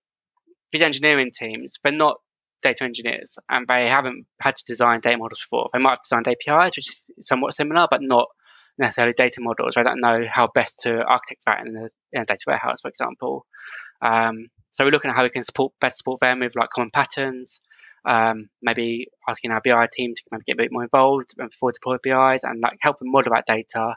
[0.72, 2.16] these engineering teams, they're not
[2.62, 5.68] data engineers and they haven't had to design data models before.
[5.72, 8.28] They might have designed APIs, which is somewhat similar, but not
[8.78, 9.76] necessarily data models.
[9.76, 12.88] I don't know how best to architect that in a, in a data warehouse, for
[12.88, 13.46] example.
[14.02, 16.90] Um, so we're looking at how we can support best support them with like common
[16.90, 17.60] patterns,
[18.04, 21.96] um, maybe asking our BI team to maybe get a bit more involved before deploy
[22.02, 23.96] BIs and like help them model that data.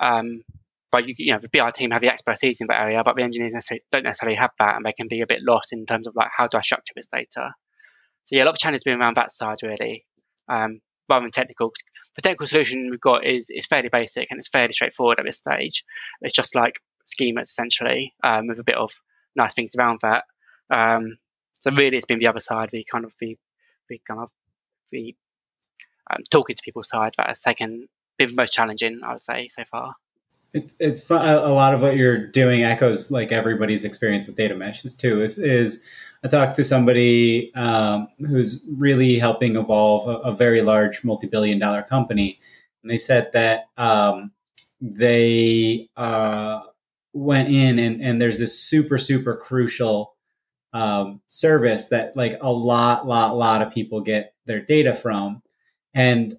[0.00, 0.42] Um,
[0.90, 3.22] but you, you know, the BI team have the expertise in that area, but the
[3.22, 6.06] engineers necessarily, don't necessarily have that, and they can be a bit lost in terms
[6.06, 7.54] of like how do I structure this data.
[8.24, 10.04] So yeah, a lot of challenges been around that side really,
[10.48, 11.72] um, rather than technical.
[12.14, 15.38] The technical solution we've got is is fairly basic and it's fairly straightforward at this
[15.38, 15.82] stage.
[16.20, 18.92] It's just like schemas essentially, um, with a bit of
[19.34, 20.24] nice things around that.
[20.70, 21.16] Um,
[21.62, 23.38] so really, it's been the other side, the kind of the,
[23.88, 24.30] the kind of
[24.90, 25.14] the
[26.10, 29.48] um, talking to people side that has taken been the most challenging, I would say,
[29.48, 29.94] so far.
[30.52, 31.24] It's it's fun.
[31.24, 35.22] A lot of what you're doing echoes like everybody's experience with data meshes too.
[35.22, 35.86] Is is
[36.24, 41.82] I talked to somebody um, who's really helping evolve a, a, very large multi-billion dollar
[41.82, 42.38] company,
[42.82, 44.32] and they said that um,
[44.80, 46.60] they uh,
[47.12, 50.16] went in and, and there's this super super crucial
[50.72, 55.42] um, service that like a lot lot lot of people get their data from,
[55.94, 56.38] and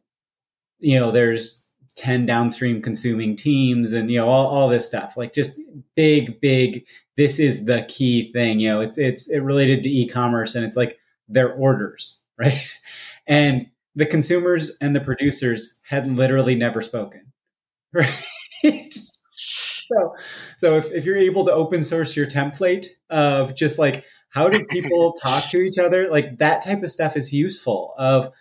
[0.80, 5.32] you know there's 10 downstream consuming teams and you know all, all this stuff like
[5.32, 5.62] just
[5.96, 10.56] big big this is the key thing you know it's it's it related to e-commerce
[10.56, 12.80] and it's like their orders right?
[13.28, 17.32] And the consumers and the producers had literally never spoken
[17.94, 18.24] right?
[18.64, 20.16] So
[20.58, 24.66] so if, if you're able to open source your template of just like how do
[24.66, 28.32] people talk to each other like that type of stuff is useful of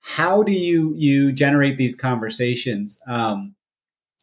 [0.00, 2.98] how do you you generate these conversations?
[3.06, 3.54] Um,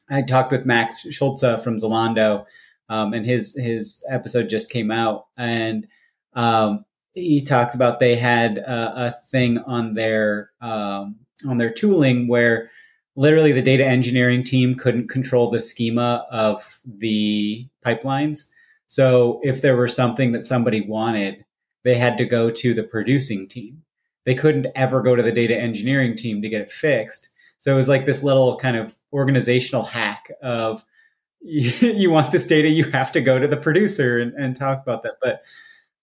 [0.10, 2.46] I talked with Max Schultze from Zalando,
[2.90, 5.88] um, and his his episode just came out, and
[6.34, 6.84] um,
[7.14, 12.72] he talked about they had a, a thing on their um, on their tooling where
[13.16, 18.52] literally the data engineering team couldn't control the schema of the pipelines.
[18.88, 21.46] So if there were something that somebody wanted,
[21.84, 23.84] they had to go to the producing team
[24.28, 27.30] they couldn't ever go to the data engineering team to get it fixed.
[27.60, 30.84] So it was like this little kind of organizational hack of
[31.40, 35.04] you want this data, you have to go to the producer and, and talk about
[35.04, 35.14] that.
[35.22, 35.44] But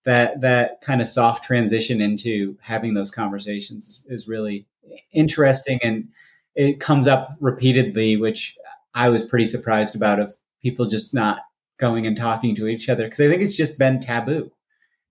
[0.04, 4.66] that that kind of soft transition into having those conversations is, is really
[5.12, 6.08] interesting and
[6.54, 8.56] it comes up repeatedly, which
[8.94, 11.40] I was pretty surprised about of people just not
[11.84, 14.50] going and talking to each other because I think it's just been taboo.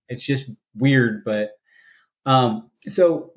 [0.08, 1.52] It's just weird, but
[2.26, 3.32] um, so,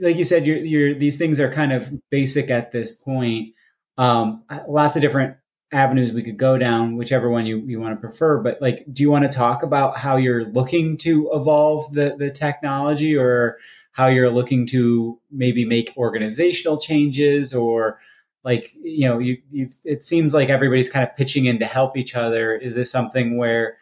[0.00, 3.54] like you said, you're, you're, these things are kind of basic at this point.
[3.96, 5.36] Um, lots of different
[5.72, 8.42] avenues we could go down, whichever one you, you want to prefer.
[8.42, 12.30] But like, do you want to talk about how you're looking to evolve the, the
[12.30, 13.58] technology or
[13.92, 17.98] how you're looking to maybe make organizational changes or
[18.44, 21.96] like, you know, you, you, it seems like everybody's kind of pitching in to help
[21.96, 22.54] each other.
[22.56, 23.78] Is this something where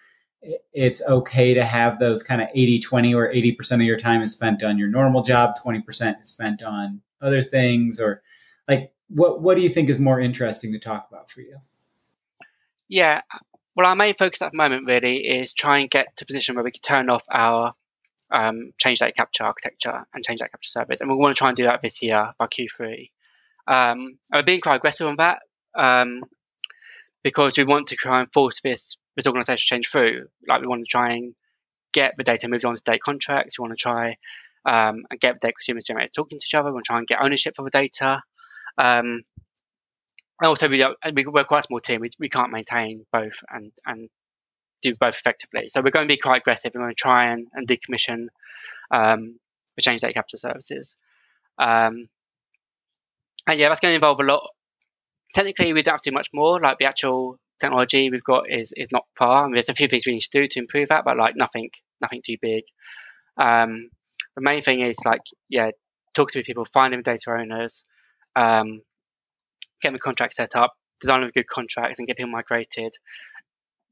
[0.72, 4.32] it's okay to have those kind of 80 20 or 80% of your time is
[4.32, 8.22] spent on your normal job 20% is spent on other things or
[8.68, 11.56] like what what do you think is more interesting to talk about for you
[12.88, 13.22] yeah
[13.74, 16.54] well our main focus at the moment really is try and get to a position
[16.54, 17.72] where we can turn off our
[18.30, 21.48] um, change data capture architecture and change data capture service and we want to try
[21.48, 23.10] and do that this year by q3
[23.66, 25.40] um, we're being quite aggressive on that
[25.76, 26.22] um,
[27.22, 30.26] because we want to try and force this this organization change through.
[30.46, 31.34] Like we want to try and
[31.92, 33.58] get the data moved on to data contracts.
[33.58, 34.16] We want to try
[34.66, 36.68] um, and get the data consumers generators talking to each other.
[36.68, 38.22] We want to try and get ownership of the data.
[38.78, 39.22] Um,
[40.38, 40.84] and also, we,
[41.26, 42.00] we're quite a small team.
[42.00, 44.10] We, we can't maintain both and, and
[44.82, 45.68] do both effectively.
[45.68, 46.72] So we're going to be quite aggressive.
[46.74, 48.26] We're going to try and, and decommission
[48.90, 49.38] um,
[49.76, 50.98] the change data capture services.
[51.58, 52.08] Um,
[53.46, 54.42] and yeah, that's going to involve a lot.
[55.34, 56.60] Technically, we don't have to do much more.
[56.60, 59.44] Like the actual technology we've got is is not far.
[59.44, 61.34] I mean, there's a few things we need to do to improve that, but like
[61.36, 61.70] nothing
[62.02, 62.64] nothing too big.
[63.36, 63.90] Um,
[64.34, 65.70] the main thing is like, yeah,
[66.14, 67.84] talk to people, find them data owners,
[68.34, 68.82] um,
[69.82, 72.92] get the contract set up, design a good contracts, and get people migrated.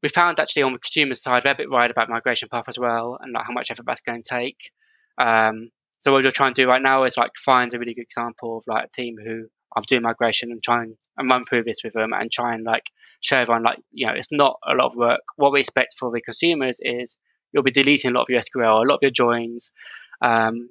[0.03, 2.79] We found actually on the consumer side, we're a bit worried about migration path as
[2.79, 4.71] well, and like how much effort that's going to take.
[5.17, 5.71] Um,
[6.05, 8.59] so what we're trying to do right now is like find a really good example
[8.59, 10.97] of like a team who I'm doing migration and try and,
[11.31, 12.83] run through this with them and try and like
[13.21, 15.23] show everyone like you know it's not a lot of work.
[15.37, 17.17] What we expect for the consumers is
[17.53, 19.73] you'll be deleting a lot of your SQL, a lot of your joins,
[20.21, 20.69] um,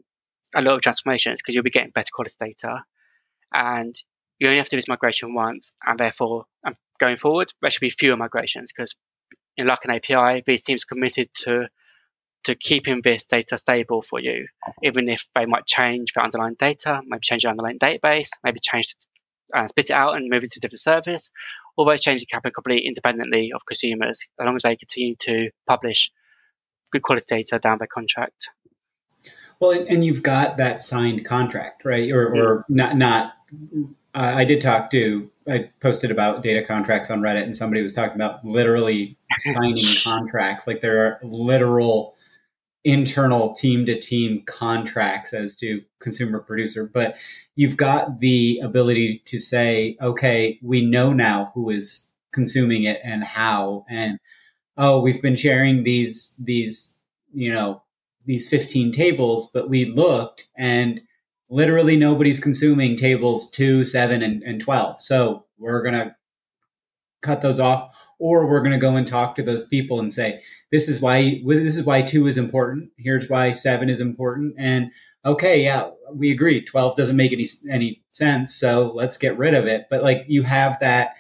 [0.56, 2.84] a lot of transformations because you'll be getting better quality data,
[3.52, 3.96] and
[4.38, 7.82] you only have to do this migration once, and therefore um, going forward there should
[7.82, 8.96] be fewer migrations because
[9.58, 11.70] in like an API, these teams committed to
[12.44, 14.48] to keeping this data stable for you,
[14.84, 18.96] even if they might change the underlying data, maybe change the underlying database, maybe change
[19.54, 21.32] uh, spit it out and move it to a different service,
[21.78, 25.50] or they change can happen completely independently of consumers, as long as they continue to
[25.68, 26.12] publish
[26.92, 28.50] good quality data down by contract.
[29.60, 32.12] Well, and you've got that signed contract, right?
[32.12, 33.34] Or, or not, not.
[34.14, 35.30] Uh, I did talk to.
[35.48, 40.68] I posted about data contracts on Reddit, and somebody was talking about literally signing contracts.
[40.68, 42.13] Like there are literal
[42.84, 47.16] internal team to team contracts as to consumer producer, but
[47.56, 53.24] you've got the ability to say, okay, we know now who is consuming it and
[53.24, 54.20] how, and
[54.78, 57.84] oh, we've been sharing these these you know
[58.26, 61.02] these 15 tables, but we looked and
[61.50, 65.02] literally nobody's consuming tables 2, 7, and, and 12.
[65.02, 66.16] So we're going to
[67.22, 70.42] cut those off or we're going to go and talk to those people and say
[70.74, 72.90] this is why this is why 2 is important.
[72.98, 74.56] Here's why 7 is important.
[74.58, 74.92] And
[75.24, 79.68] okay yeah we agree 12 doesn't make any any sense so let's get rid of
[79.68, 79.86] it.
[79.90, 81.14] But like you have that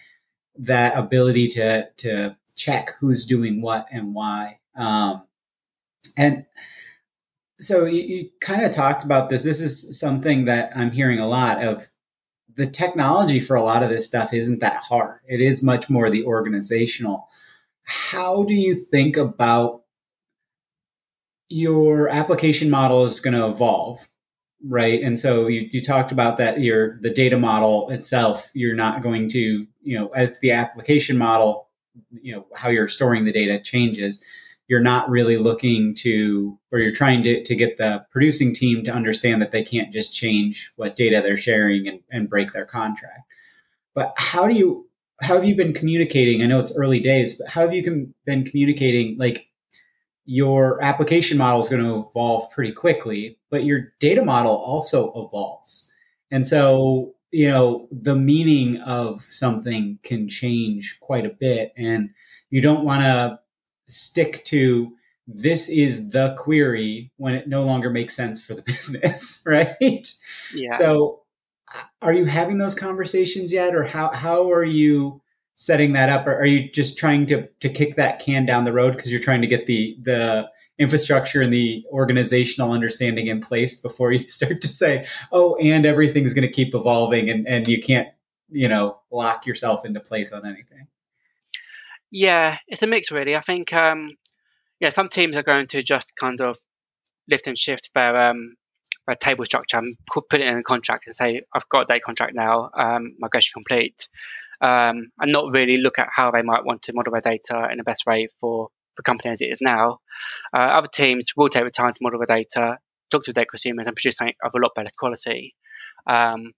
[0.57, 4.59] that ability to to check who's doing what and why.
[4.75, 5.23] Um,
[6.17, 6.45] and
[7.59, 9.43] so you, you kind of talked about this.
[9.43, 11.87] This is something that i'm hearing a lot of.
[12.55, 15.21] The technology for a lot of this stuff isn't that hard.
[15.27, 17.27] It is much more the organizational.
[17.85, 19.83] How do you think about
[21.49, 24.07] your application model is going to evolve,
[24.65, 25.01] right?
[25.01, 29.29] And so you, you talked about that your the data model itself, you're not going
[29.29, 31.69] to, you know, as the application model,
[32.11, 34.19] you know, how you're storing the data changes
[34.67, 38.91] you're not really looking to or you're trying to, to get the producing team to
[38.91, 43.21] understand that they can't just change what data they're sharing and, and break their contract
[43.93, 44.87] but how do you
[45.23, 48.43] how have you been communicating i know it's early days but how have you been
[48.43, 49.49] communicating like
[50.25, 55.91] your application model is going to evolve pretty quickly but your data model also evolves
[56.31, 62.09] and so you know the meaning of something can change quite a bit and
[62.49, 63.39] you don't want to
[63.87, 64.93] stick to
[65.27, 70.13] this is the query when it no longer makes sense for the business, right?
[70.53, 70.71] Yeah.
[70.71, 71.22] So
[72.01, 75.21] are you having those conversations yet or how how are you
[75.55, 78.73] setting that up or are you just trying to to kick that can down the
[78.73, 83.79] road because you're trying to get the the infrastructure and the organizational understanding in place
[83.79, 87.81] before you start to say, oh, and everything's going to keep evolving and, and you
[87.81, 88.09] can't,
[88.49, 90.87] you know, lock yourself into place on anything.
[92.11, 93.35] Yeah, it's a mix really.
[93.35, 94.15] I think um,
[94.79, 96.57] yeah, some teams are going to just kind of
[97.29, 98.55] lift and shift their um,
[99.07, 102.33] their table structure and put it in a contract and say, I've got that contract
[102.35, 104.07] now, um, migration complete,
[104.61, 107.77] um, and not really look at how they might want to model their data in
[107.77, 109.99] the best way for the company as it is now.
[110.55, 112.77] Uh, other teams will take the time to model the data,
[113.11, 115.55] talk to their consumers, and produce something of a lot better quality.
[116.07, 116.53] Um,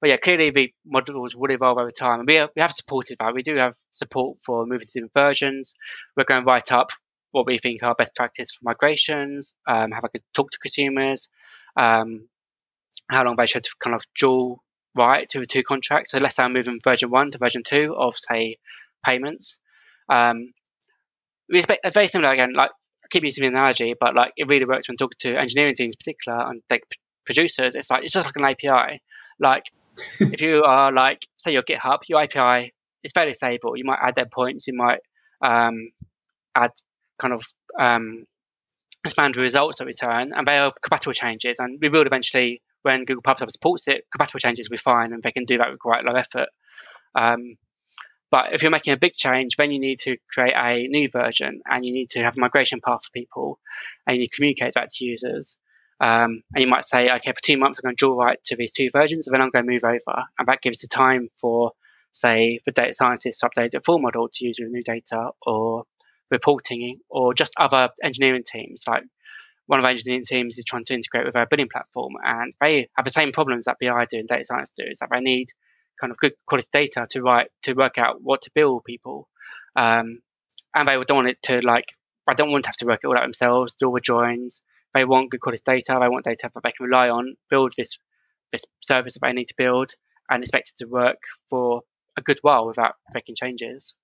[0.00, 2.20] but yeah, clearly the models will evolve over time.
[2.20, 3.34] And we, we have supported that.
[3.34, 5.74] We do have support for moving to different versions.
[6.16, 6.90] We're going right up
[7.34, 11.30] what we think are best practice for migrations, um, have a good talk to consumers,
[11.76, 12.28] um,
[13.08, 14.62] how long they should kind of dual
[14.96, 16.12] write to the two contracts.
[16.12, 18.58] So let's say I'm moving version one to version two of say
[19.04, 19.58] payments.
[20.08, 20.52] Um,
[21.48, 22.70] we expect a very similar again, like
[23.04, 25.94] I keep using the analogy, but like it really works when talking to engineering teams,
[25.94, 26.84] in particular, and like
[27.26, 27.74] producers.
[27.74, 29.02] It's like it's just like an API.
[29.38, 29.62] Like
[30.20, 32.72] if you are like, say your GitHub, your API
[33.02, 33.76] is fairly stable.
[33.76, 35.00] You might add endpoints, you might
[35.42, 35.90] um,
[36.54, 36.70] add
[37.18, 37.44] kind of
[37.78, 38.24] um,
[39.04, 41.58] expand the results that return, and they are compatible changes.
[41.58, 45.22] And we will eventually, when Google Pub supports it, compatible changes will be fine, and
[45.22, 46.48] they can do that with quite low effort.
[47.14, 47.56] Um,
[48.30, 51.60] but if you're making a big change, then you need to create a new version,
[51.66, 53.60] and you need to have a migration path for people,
[54.06, 55.56] and you need to communicate that to users.
[56.00, 58.56] Um, and you might say, okay, for two months, I'm going to dual right to
[58.56, 60.24] these two versions, and then I'm going to move over.
[60.38, 61.72] And that gives the time for,
[62.12, 65.84] say, the data scientists to update the full model to use the new data or
[66.30, 68.84] reporting or just other engineering teams.
[68.86, 69.04] Like
[69.66, 72.88] one of our engineering teams is trying to integrate with our billing platform, and they
[72.96, 74.84] have the same problems that BI do and data science do.
[74.86, 75.48] Is that they need
[76.00, 79.28] kind of good quality data to write to work out what to bill people,
[79.76, 80.20] um,
[80.74, 81.94] and they don't want it to like.
[82.26, 84.62] I don't want to have to work it all out themselves, do all the joins.
[84.94, 85.98] They want good quality data.
[86.00, 87.98] They want data that they can rely on, build this
[88.52, 89.92] this service that they need to build,
[90.30, 91.18] and expect it to work
[91.50, 91.82] for
[92.16, 93.94] a good while without making changes.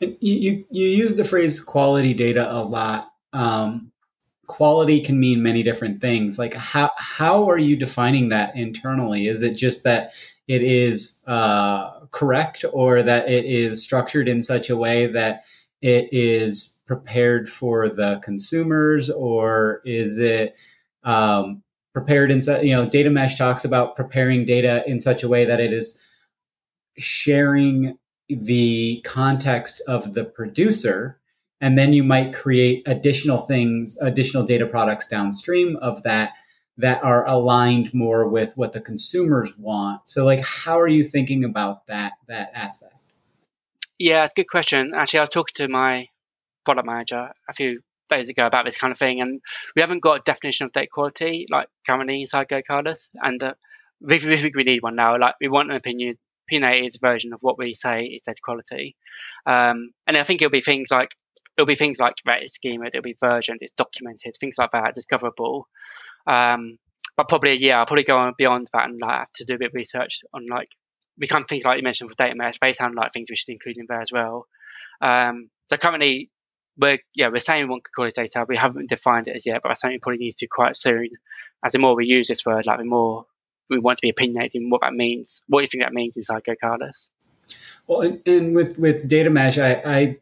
[0.00, 3.12] And you, you, use the phrase quality data a lot.
[3.32, 3.92] Um,
[4.46, 6.38] quality can mean many different things.
[6.38, 9.26] Like how how are you defining that internally?
[9.26, 10.12] Is it just that
[10.46, 15.44] it is uh, correct, or that it is structured in such a way that
[15.80, 20.56] it is prepared for the consumers, or is it
[21.02, 21.62] um,
[21.92, 25.44] prepared in such you know data mesh talks about preparing data in such a way
[25.44, 26.04] that it is
[26.98, 27.98] sharing
[28.28, 31.18] the context of the producer
[31.60, 36.32] and then you might create additional things additional data products downstream of that
[36.76, 40.08] that are aligned more with what the consumers want.
[40.08, 42.94] So like how are you thinking about that that aspect?
[43.98, 44.92] Yeah it's a good question.
[44.96, 46.08] Actually i was talking to my
[46.64, 49.40] product manager a few days ago about this kind of thing and
[49.76, 53.54] we haven't got a definition of data quality like currently inside GoCardless and uh,
[54.00, 55.18] we, we think we need one now.
[55.18, 58.96] Like we want an opinion opinionated version of what we say is data quality.
[59.46, 61.10] Um, and I think it'll be things like
[61.56, 64.94] it'll be things like right, it's schemed, it'll be versioned, it's documented, things like that,
[64.94, 65.68] discoverable.
[66.26, 66.78] Um,
[67.16, 69.58] but probably yeah, I'll probably go on beyond that and like have to do a
[69.58, 70.68] bit of research on like
[71.16, 72.58] we kind of things like you mentioned for data mesh.
[72.60, 74.46] They sound like things we should include in there as well.
[75.00, 76.30] Um, so currently
[76.76, 78.44] we're yeah we're saying we want quality data.
[78.48, 81.10] We haven't defined it as yet, but I something we probably need to quite soon.
[81.64, 83.26] As the more we use this word, like the more
[83.70, 85.42] we want to be opinionated in what that means.
[85.48, 87.10] What do you think that means inside GoCardless?
[87.86, 90.16] Well, and, and, with with data mesh, I, I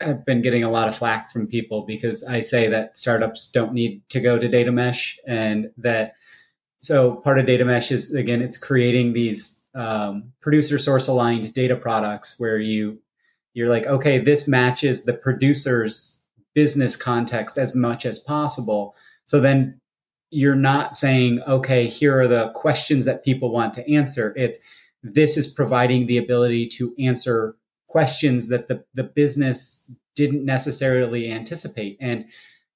[0.00, 3.72] have been getting a lot of flack from people because I say that startups don't
[3.72, 6.14] need to go to data mesh, and that
[6.80, 11.76] so part of data mesh is again it's creating these um, producer source aligned data
[11.76, 12.98] products where you
[13.54, 16.20] you're like okay this matches the producer's
[16.54, 18.94] business context as much as possible
[19.26, 19.80] so then
[20.30, 24.32] you're not saying, okay, here are the questions that people want to answer.
[24.36, 24.62] It's
[25.02, 27.56] this is providing the ability to answer
[27.88, 31.96] questions that the, the business didn't necessarily anticipate.
[32.00, 32.26] And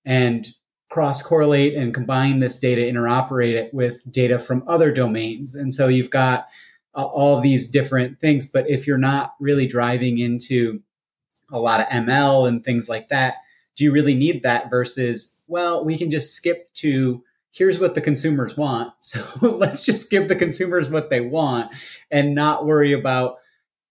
[0.04, 0.48] and
[0.88, 5.54] cross correlate and combine this data interoperate it with data from other domains.
[5.54, 6.48] And so you've got
[6.94, 8.50] uh, all these different things.
[8.50, 10.82] But if you're not really driving into
[11.52, 13.36] a lot of ml and things like that
[13.76, 17.22] do you really need that versus well we can just skip to
[17.52, 18.92] here's what the consumers want.
[19.00, 21.72] So let's just give the consumers what they want
[22.10, 23.36] and not worry about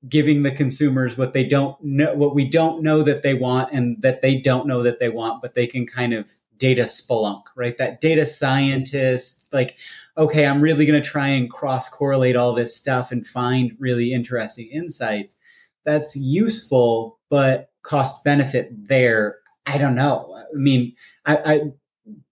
[0.07, 4.01] giving the consumers what they don't know, what we don't know that they want and
[4.01, 7.77] that they don't know that they want, but they can kind of data spelunk, right?
[7.77, 9.77] That data scientist, like,
[10.17, 14.11] okay, I'm really going to try and cross correlate all this stuff and find really
[14.11, 15.37] interesting insights.
[15.83, 19.37] That's useful, but cost benefit there.
[19.67, 20.35] I don't know.
[20.35, 20.95] I mean,
[21.25, 21.61] I, I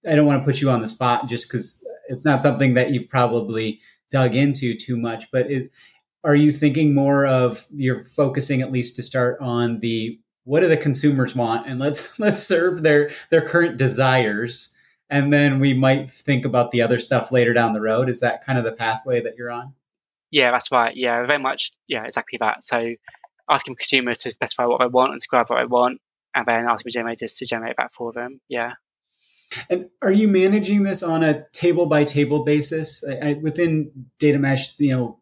[0.07, 2.91] I don't want to put you on the spot just because it's not something that
[2.91, 3.81] you've probably
[4.11, 5.31] dug into too much.
[5.31, 5.71] But it,
[6.23, 10.67] are you thinking more of you're focusing at least to start on the what do
[10.67, 14.77] the consumers want and let's let's serve their their current desires
[15.09, 18.09] and then we might think about the other stuff later down the road.
[18.09, 19.73] Is that kind of the pathway that you're on?
[20.31, 20.95] Yeah, that's right.
[20.95, 21.71] Yeah, very much.
[21.87, 22.63] Yeah, exactly that.
[22.63, 22.93] So
[23.49, 25.99] asking consumers to specify what they want and describe what they want,
[26.35, 28.39] and then asking generators to generate that for them.
[28.47, 28.73] Yeah.
[29.69, 34.39] And are you managing this on a table by table basis I, I, within data
[34.39, 34.79] mesh?
[34.79, 35.19] You know,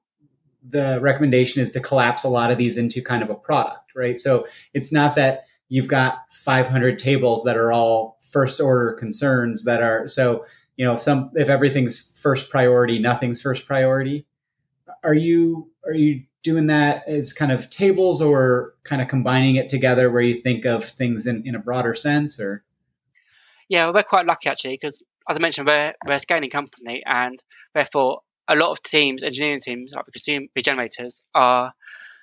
[0.67, 4.19] the recommendation is to collapse a lot of these into kind of a product, right?
[4.19, 9.81] So it's not that you've got 500 tables that are all first order concerns that
[9.81, 14.25] are so you know if some if everything's first priority, nothing's first priority.
[15.03, 19.67] Are you are you doing that as kind of tables or kind of combining it
[19.67, 22.63] together where you think of things in, in a broader sense or
[23.69, 27.37] yeah, we're quite lucky actually because, as I mentioned, we're, we're a scaling company, and
[27.73, 31.73] therefore a lot of teams, engineering teams, like the consumer generators, are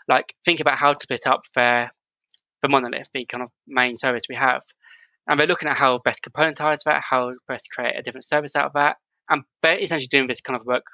[0.08, 1.92] like thinking about how to split up their
[2.62, 4.62] the monolith, the kind of main service we have,
[5.28, 8.66] and they're looking at how best componentize that, how best create a different service out
[8.66, 8.96] of that,
[9.28, 10.84] and they're essentially doing this kind of work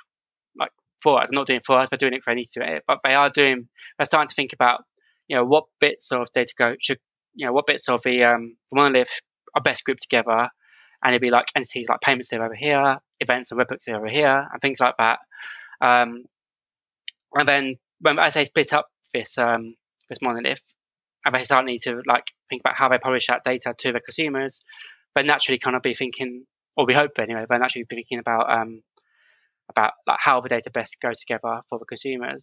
[0.59, 0.70] like
[1.01, 1.28] for us.
[1.32, 2.84] not doing for us, but doing it for any to it.
[2.86, 3.68] But they are doing.
[3.98, 4.82] They're starting to think about,
[5.28, 6.98] you know, what bits of data go should,
[7.34, 9.20] you know, what bits of the um, the monolith
[9.55, 10.48] are best group together
[11.03, 14.09] and it'd be like entities like payments live over here, events and webhooks live over
[14.09, 15.18] here, and things like that.
[15.80, 16.24] Um,
[17.34, 19.74] and then when as they split up this um,
[20.09, 20.62] this monolith,
[21.24, 24.01] and they start need to like think about how they publish that data to the
[24.01, 24.61] consumers,
[25.14, 26.44] they naturally kind of be thinking,
[26.76, 28.82] or we hope anyway, they naturally be thinking about um,
[29.70, 32.42] about like how the data best goes together for the consumers.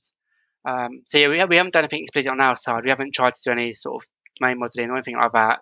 [0.65, 2.83] Um, so yeah, we, we haven't done anything explicit on our side.
[2.83, 4.09] We haven't tried to do any sort of
[4.41, 5.61] main modeling or anything like that.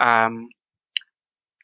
[0.00, 0.48] Um,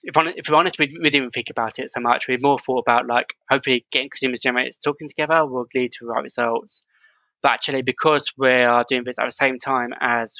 [0.02, 2.28] if, on, if we're honest, we, we didn't think about it so much.
[2.28, 6.10] We've more thought about like hopefully getting consumers generators talking together will lead to the
[6.10, 6.82] right results.
[7.42, 10.36] But actually, because we are doing this at the same time as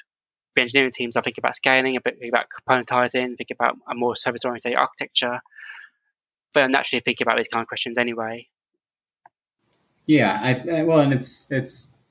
[0.55, 4.17] the engineering teams are thinking about scaling, a bit about componentizing, thinking about a more
[4.17, 5.41] service oriented architecture,
[6.57, 8.49] I'm naturally thinking about these kind of questions anyway.
[10.07, 12.03] Yeah, I, well, and it's it's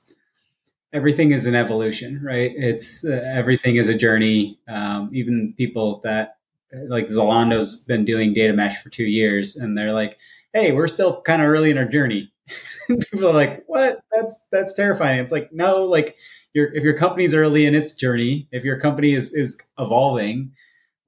[0.92, 2.52] everything is an evolution, right?
[2.54, 4.58] It's uh, everything is a journey.
[4.66, 6.36] Um, even people that
[6.72, 10.18] like Zalando's been doing data mesh for two years, and they're like,
[10.52, 12.32] "Hey, we're still kind of early in our journey."
[12.88, 14.00] people are like, "What?
[14.12, 16.16] That's that's terrifying." It's like, no, like
[16.54, 20.52] your if your company's early in its journey, if your company is is evolving,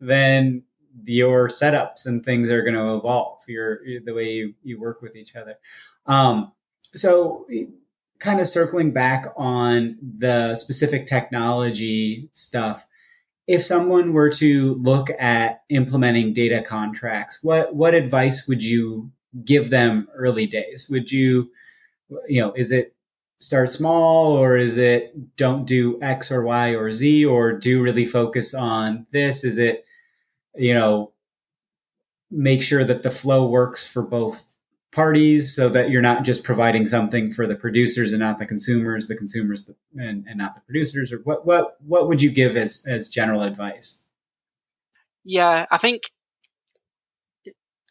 [0.00, 0.62] then
[1.04, 3.42] your setups and things are going to evolve.
[3.48, 5.56] Your the way you, you work with each other.
[6.06, 6.52] Um,
[6.94, 7.46] so,
[8.18, 12.86] kind of circling back on the specific technology stuff.
[13.52, 19.12] If someone were to look at implementing data contracts, what what advice would you
[19.44, 20.88] give them early days?
[20.90, 21.50] Would you,
[22.26, 22.94] you know, is it
[23.40, 28.06] start small or is it don't do X or Y or Z or do really
[28.06, 29.44] focus on this?
[29.44, 29.84] Is it,
[30.54, 31.12] you know,
[32.30, 34.51] make sure that the flow works for both
[34.92, 39.08] parties so that you're not just providing something for the producers and not the consumers,
[39.08, 42.86] the consumers and, and not the producers or what, what, what would you give as,
[42.86, 44.06] as general advice?
[45.24, 46.02] Yeah, I think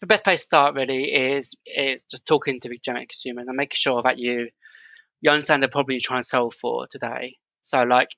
[0.01, 3.55] the best place to start really is is just talking to the general consumer and
[3.55, 4.49] making sure that you
[5.21, 7.37] you understand the problem you're trying to solve for today.
[7.63, 8.09] So like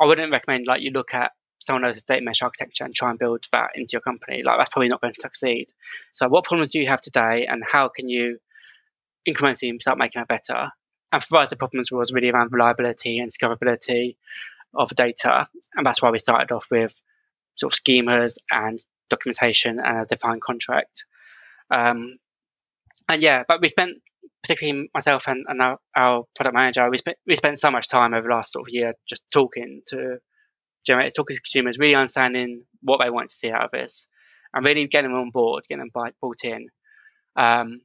[0.00, 3.18] I wouldn't recommend like you look at someone else's data mesh architecture and try and
[3.18, 4.42] build that into your company.
[4.42, 5.68] Like that's probably not going to succeed.
[6.12, 8.38] So what problems do you have today and how can you
[9.28, 10.70] incrementally start making it better?
[11.12, 14.16] And for us the problems was really around reliability and discoverability
[14.74, 15.46] of data.
[15.74, 16.98] And that's why we started off with
[17.56, 18.78] sort of schemas and
[19.10, 21.04] documentation and a defined contract.
[21.70, 22.18] Um,
[23.08, 23.98] and yeah, but we spent
[24.42, 28.14] particularly myself and, and our, our, product manager, we spent we spent so much time
[28.14, 30.18] over the last sort of year just talking to
[30.88, 34.08] generate talking to consumers, really understanding what they want to see out of this,
[34.52, 36.68] and really getting them on board, getting them bought in.
[37.36, 37.80] Um,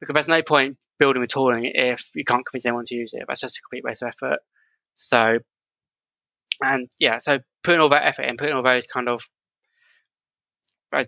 [0.00, 3.24] because there's no point building a tooling if you can't convince anyone to use it.
[3.28, 4.38] That's just a complete waste of effort.
[4.96, 5.38] So,
[6.60, 9.22] and yeah, so putting all that effort in, putting all those kind of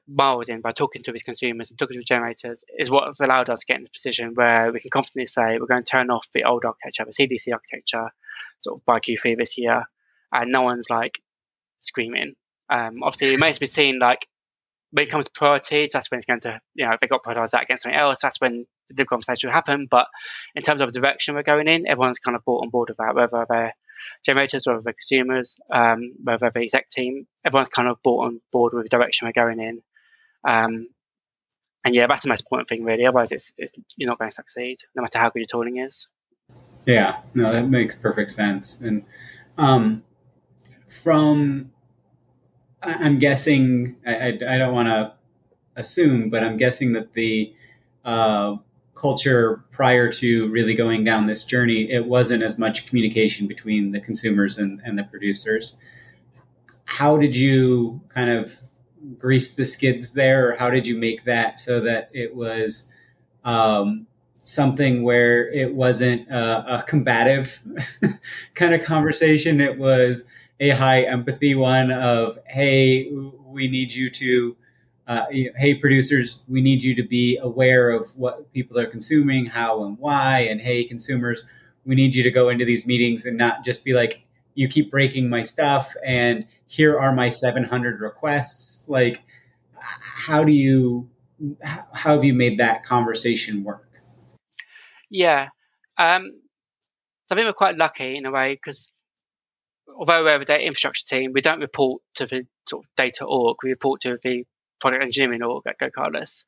[0.09, 3.51] mild in by talking to these consumers and talking to the generators is what's allowed
[3.51, 6.11] us to get in a position where we can confidently say we're going to turn
[6.11, 8.11] off the old architecture, the CDC architecture,
[8.61, 9.85] sort of by Q3 this year,
[10.33, 11.21] and no one's like
[11.81, 12.35] screaming.
[12.71, 14.27] Um, obviously, it may be seen like
[14.93, 17.25] when it comes to priorities, that's when it's going to, you know, if they got
[17.25, 19.89] prioritized that against something else, that's when the conversation will happen.
[19.91, 20.07] But
[20.55, 22.99] in terms of the direction we're going in, everyone's kind of brought on board with
[22.99, 23.75] that, whether they're
[24.25, 28.75] generators or the consumers, um, whether the exec team, everyone's kind of brought on board
[28.75, 29.83] with the direction we're going in.
[30.47, 30.89] Um,
[31.85, 33.07] and yeah, that's the most important thing, really.
[33.07, 36.09] Otherwise, it's, it's you're not going to succeed, no matter how good your tooling is.
[36.87, 38.83] Yeah, no, that makes perfect sense.
[38.83, 39.05] And
[39.57, 40.03] um,
[40.93, 41.73] from,
[42.83, 45.15] I'm guessing, I, I, don't want to
[45.75, 47.55] assume, but I'm guessing that the
[48.05, 48.57] uh,
[48.95, 54.01] culture prior to really going down this journey, it wasn't as much communication between the
[54.01, 55.77] consumers and, and the producers.
[56.85, 58.55] How did you kind of
[59.19, 62.93] grease the skids there, or how did you make that so that it was
[63.45, 64.07] um,
[64.43, 67.63] something where it wasn't a, a combative
[68.55, 69.59] kind of conversation?
[69.59, 70.31] It was
[70.63, 73.11] a high empathy one of, hey,
[73.47, 74.57] we need you to
[75.09, 79.83] uh, hey producers we need you to be aware of what people are consuming how
[79.85, 81.43] and why and hey consumers
[81.85, 84.93] we need you to go into these meetings and not just be like you keep
[84.93, 88.89] breaking my stuff and here are my 700 requests.
[88.89, 89.25] Like
[89.81, 91.11] how do you
[91.65, 93.89] how have you made that conversation work?
[95.11, 95.49] Yeah
[95.99, 96.31] um,
[97.27, 98.92] so i think we're quite lucky in a way because
[99.97, 103.57] although we're a data infrastructure team we don't report to the sort of data org
[103.63, 104.45] we report to the
[104.83, 106.45] product engineering org at GoCardless.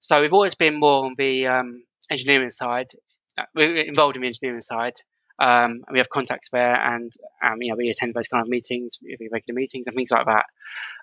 [0.00, 2.88] So we've always been more on the um, engineering side.
[3.36, 4.94] Uh, we're involved in the engineering side,
[5.38, 8.48] um, and we have contacts there, and um, you know we attend those kind of
[8.48, 10.44] meetings, regular meetings, and things like that.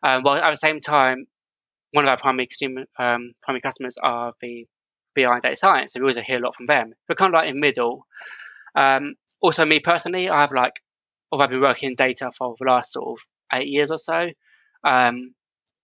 [0.04, 1.26] Um, while at the same time,
[1.92, 4.68] one of our primary consumer, um, primary customers are the
[5.16, 6.94] BI data science, so we always hear a lot from them.
[7.10, 8.06] We're kind of like in middle.
[8.76, 10.74] Um, also, me personally, I have like,
[11.36, 14.30] although I've been working in data for the last sort of eight years or so,
[14.86, 15.34] um,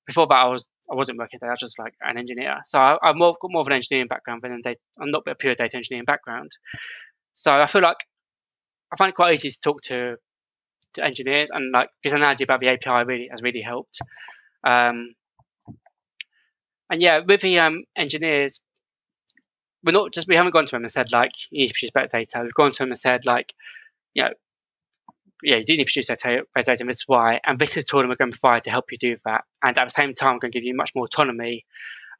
[0.07, 1.49] before that I was I wasn't working there.
[1.49, 2.59] I was just like an engineer.
[2.65, 5.35] So I, have more, got more of an engineering background than data, I'm not a
[5.35, 6.51] pure data engineering background.
[7.33, 7.97] So I feel like
[8.93, 10.15] I find it quite easy to talk to,
[10.95, 13.99] to engineers, and like this analogy about the API really has really helped.
[14.65, 15.13] Um,
[16.89, 18.61] and yeah, with the um, engineers,
[19.83, 21.91] we're not just we haven't gone to them and said like you need to produce
[21.91, 22.41] better data.
[22.43, 23.53] We've gone to them and said like,
[24.13, 24.29] you know,
[25.43, 27.89] yeah, you do need to produce data, and this is why, and this is the
[27.89, 29.43] tool that we're going to provide to help you do that.
[29.63, 31.65] And at the same time, we're going to give you much more autonomy,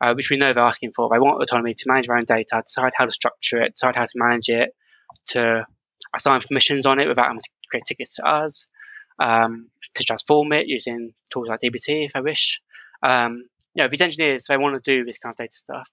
[0.02, 1.10] uh, which we know they're asking for.
[1.12, 4.06] They want autonomy to manage their own data, decide how to structure it, decide how
[4.06, 4.76] to manage it,
[5.30, 5.66] to
[6.16, 8.68] assign permissions on it without having to create tickets to us,
[9.20, 12.62] um, to transform it using tools like DBT if I wish.
[13.04, 15.90] Um, you know, these engineers, they want to do this kind of data stuff.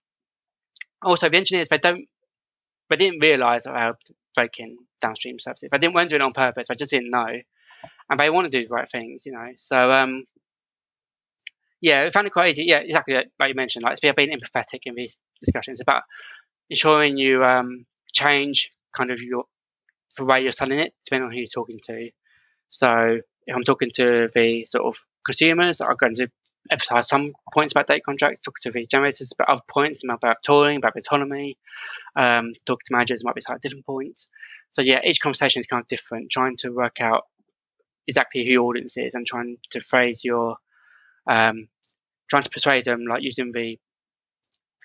[1.02, 2.06] Also, the engineers, they don't,
[2.90, 3.94] they didn't realize how
[4.34, 5.68] breaking downstream services.
[5.72, 6.68] I didn't want to do it on purpose.
[6.70, 7.26] I just didn't know,
[8.10, 9.52] and they want to do the right things, you know.
[9.56, 10.24] So, um,
[11.80, 12.64] yeah, I found it quite easy.
[12.64, 13.82] Yeah, exactly like you mentioned.
[13.82, 15.78] Like it's about being empathetic in these discussions.
[15.78, 16.02] It's about
[16.70, 19.44] ensuring you um, change kind of your
[20.16, 22.10] the way you're selling it, depending on who you're talking to.
[22.70, 26.28] So if I'm talking to the sort of consumers, I'm going to
[26.70, 30.76] emphasize some points about data contracts, talk to the generators about other points about tooling,
[30.76, 31.56] about autonomy,
[32.16, 34.28] um, talk to managers might be slightly different points.
[34.70, 37.24] So yeah, each conversation is kind of different, trying to work out
[38.06, 40.56] exactly who your audience is and trying to phrase your
[41.26, 41.68] um,
[42.28, 43.78] trying to persuade them like using the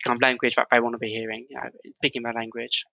[0.03, 2.85] kind of language that they want to be hearing, you know, speaking their language.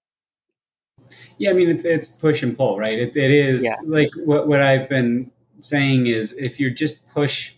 [1.38, 2.99] Yeah, I mean it's it's push and pull, right?
[2.99, 3.76] it, it is yeah.
[3.84, 7.55] like what what I've been saying is if you just push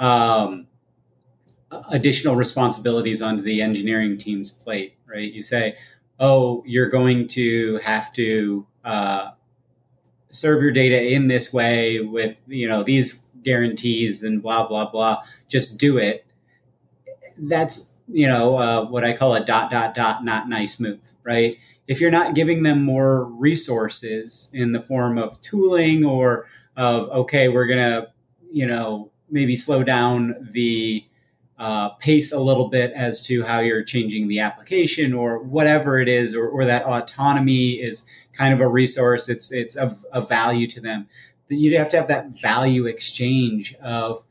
[0.00, 0.66] um,
[1.92, 5.32] additional responsibilities onto the engineering team's plate, right?
[5.32, 5.76] You say,
[6.18, 9.30] oh, you're going to have to uh,
[10.30, 15.22] serve your data in this way with you know these guarantees and blah blah blah.
[15.48, 16.24] Just do it.
[17.36, 21.58] That's you know uh, what I call a dot dot dot not nice move, right?
[21.86, 26.46] If you're not giving them more resources in the form of tooling or
[26.76, 28.08] of okay, we're gonna
[28.50, 31.04] you know maybe slow down the
[31.58, 36.08] uh, pace a little bit as to how you're changing the application or whatever it
[36.08, 39.28] is, or, or that autonomy is kind of a resource.
[39.28, 41.06] It's it's of, of value to them.
[41.48, 44.24] that You'd have to have that value exchange of,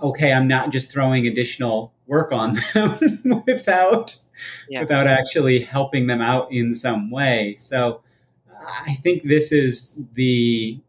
[0.00, 4.16] okay, I'm not just throwing additional work on them without
[4.68, 4.80] yeah.
[4.80, 7.54] without actually helping them out in some way.
[7.56, 8.02] So
[8.86, 10.80] I think this is the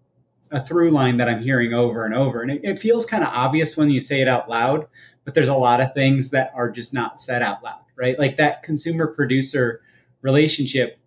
[0.52, 2.42] a through line that I'm hearing over and over.
[2.42, 4.88] And it, it feels kind of obvious when you say it out loud,
[5.26, 8.18] but there's a lot of things that are just not said out loud, right?
[8.18, 9.82] Like that consumer producer
[10.22, 11.00] relationship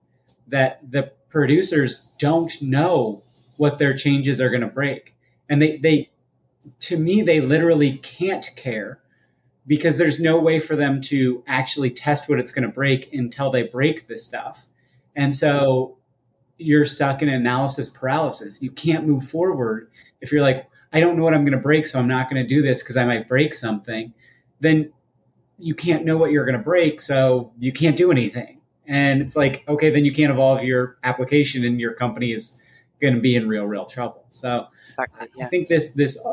[0.47, 3.23] that the producers don't know
[3.57, 5.15] what their changes are going to break.
[5.49, 6.11] And they, they,
[6.81, 9.01] to me, they literally can't care
[9.67, 13.51] because there's no way for them to actually test what it's going to break until
[13.51, 14.67] they break this stuff.
[15.15, 15.97] And so
[16.61, 18.63] you're stuck in analysis paralysis.
[18.63, 19.91] You can't move forward
[20.21, 22.43] if you're like, I don't know what I'm going to break, so I'm not going
[22.43, 24.13] to do this because I might break something.
[24.61, 24.93] Then
[25.59, 28.61] you can't know what you're going to break, so you can't do anything.
[28.87, 32.67] And it's like, okay, then you can't evolve your application, and your company is
[33.01, 34.25] going to be in real, real trouble.
[34.31, 34.67] So
[34.99, 35.47] exactly, yeah.
[35.47, 36.27] I think this this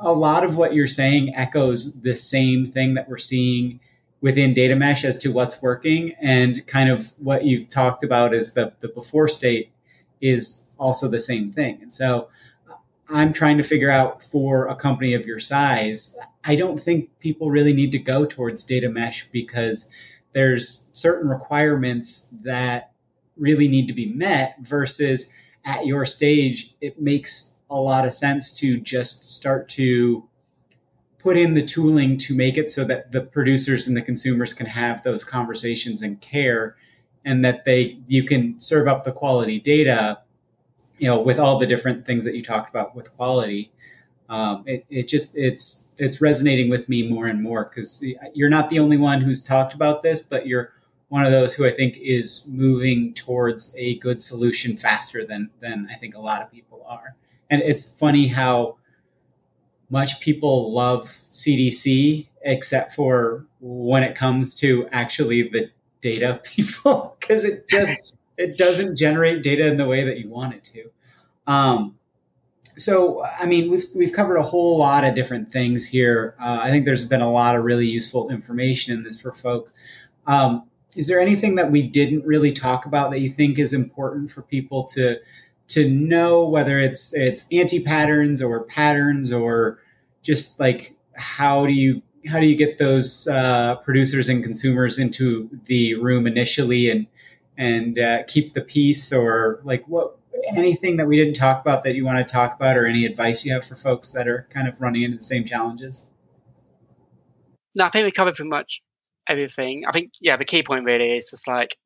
[0.00, 3.80] a lot of what you're saying echoes the same thing that we're seeing
[4.20, 6.14] within data mesh as to what's working.
[6.20, 9.70] And kind of what you've talked about is the, the before state
[10.20, 11.78] is also the same thing.
[11.82, 12.28] And so
[12.70, 12.74] uh,
[13.08, 17.50] i'm trying to figure out for a company of your size i don't think people
[17.50, 19.92] really need to go towards data mesh because
[20.32, 22.92] there's certain requirements that
[23.36, 28.58] really need to be met versus at your stage it makes a lot of sense
[28.58, 30.28] to just start to
[31.28, 34.64] put in the tooling to make it so that the producers and the consumers can
[34.64, 36.74] have those conversations and care
[37.22, 40.18] and that they you can serve up the quality data
[40.96, 43.70] you know with all the different things that you talked about with quality
[44.30, 48.02] um, it, it just it's it's resonating with me more and more because
[48.32, 50.72] you're not the only one who's talked about this but you're
[51.08, 55.88] one of those who I think is moving towards a good solution faster than than
[55.92, 57.16] I think a lot of people are.
[57.50, 58.77] And it's funny how
[59.90, 65.70] much people love CDC, except for when it comes to actually the
[66.00, 70.54] data people, because it just it doesn't generate data in the way that you want
[70.54, 70.90] it to.
[71.46, 71.98] Um,
[72.76, 76.36] so, I mean, we've we've covered a whole lot of different things here.
[76.38, 79.72] Uh, I think there's been a lot of really useful information in this for folks.
[80.26, 84.30] Um, is there anything that we didn't really talk about that you think is important
[84.30, 85.20] for people to
[85.68, 89.78] to know whether it's it's anti patterns or patterns or
[90.22, 95.48] just like how do you how do you get those uh, producers and consumers into
[95.64, 97.06] the room initially and
[97.56, 100.16] and uh, keep the peace or like what
[100.56, 103.44] anything that we didn't talk about that you want to talk about or any advice
[103.44, 106.10] you have for folks that are kind of running into the same challenges?
[107.76, 108.82] No i think we covered pretty much
[109.28, 109.82] everything.
[109.86, 111.76] I think yeah the key point really is just like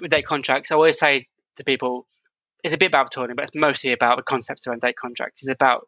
[0.00, 1.26] with data contracts i always say
[1.56, 2.06] to people
[2.62, 5.52] it's a bit about touring but it's mostly about the concepts around data contracts it's
[5.52, 5.86] about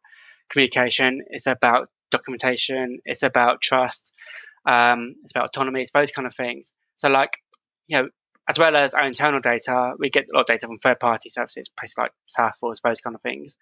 [0.50, 4.12] communication it's about documentation it's about trust
[4.66, 7.30] um, it's about autonomy it's those kind of things so like
[7.86, 8.08] you know
[8.48, 11.30] as well as our internal data, we get a lot of data from third party
[11.30, 13.56] services, places like Salesforce, those kind of things.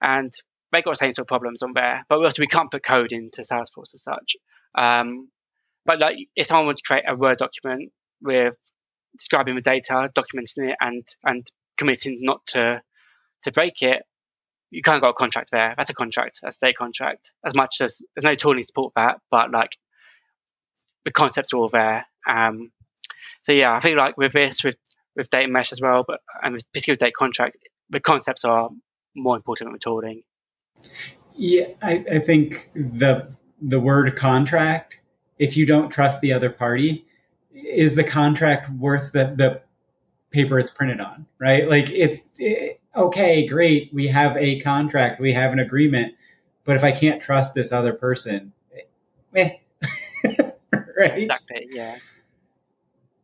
[0.00, 0.32] And
[0.70, 2.04] they got the same sort of problems on there.
[2.08, 4.36] But also we can't put code into Salesforce as such.
[4.76, 5.28] Um,
[5.84, 8.54] but like if someone wants to create a Word document with
[9.18, 11.46] describing the data, documenting it and and
[11.82, 12.80] committing not to
[13.42, 14.02] to break it,
[14.70, 15.74] you kind of got a contract there.
[15.76, 17.32] That's a contract, a data contract.
[17.44, 19.70] As much as there's no tooling support for that, but like
[21.04, 22.06] the concepts are all there.
[22.28, 22.70] Um,
[23.42, 24.76] so yeah, I think like with this, with
[25.16, 27.56] with data mesh as well, but and with, particularly with data contract,
[27.90, 28.70] the concepts are
[29.16, 30.22] more important than the tooling.
[31.34, 35.00] Yeah, I, I think the the word contract,
[35.38, 37.06] if you don't trust the other party,
[37.52, 39.62] is the contract worth the the
[40.32, 41.68] paper it's printed on, right?
[41.68, 46.14] Like it's it, okay, great, we have a contract, we have an agreement,
[46.64, 48.52] but if I can't trust this other person,
[49.34, 49.50] eh,
[50.98, 51.18] right?
[51.18, 51.68] Exactly.
[51.70, 51.96] Yeah.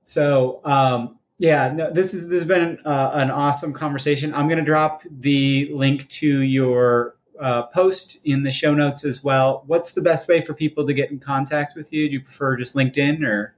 [0.04, 4.34] So um, yeah, no, this is this has been uh, an awesome conversation.
[4.34, 9.22] I'm going to drop the link to your uh, post in the show notes as
[9.22, 9.62] well.
[9.66, 12.08] What's the best way for people to get in contact with you?
[12.08, 13.54] Do you prefer just LinkedIn or?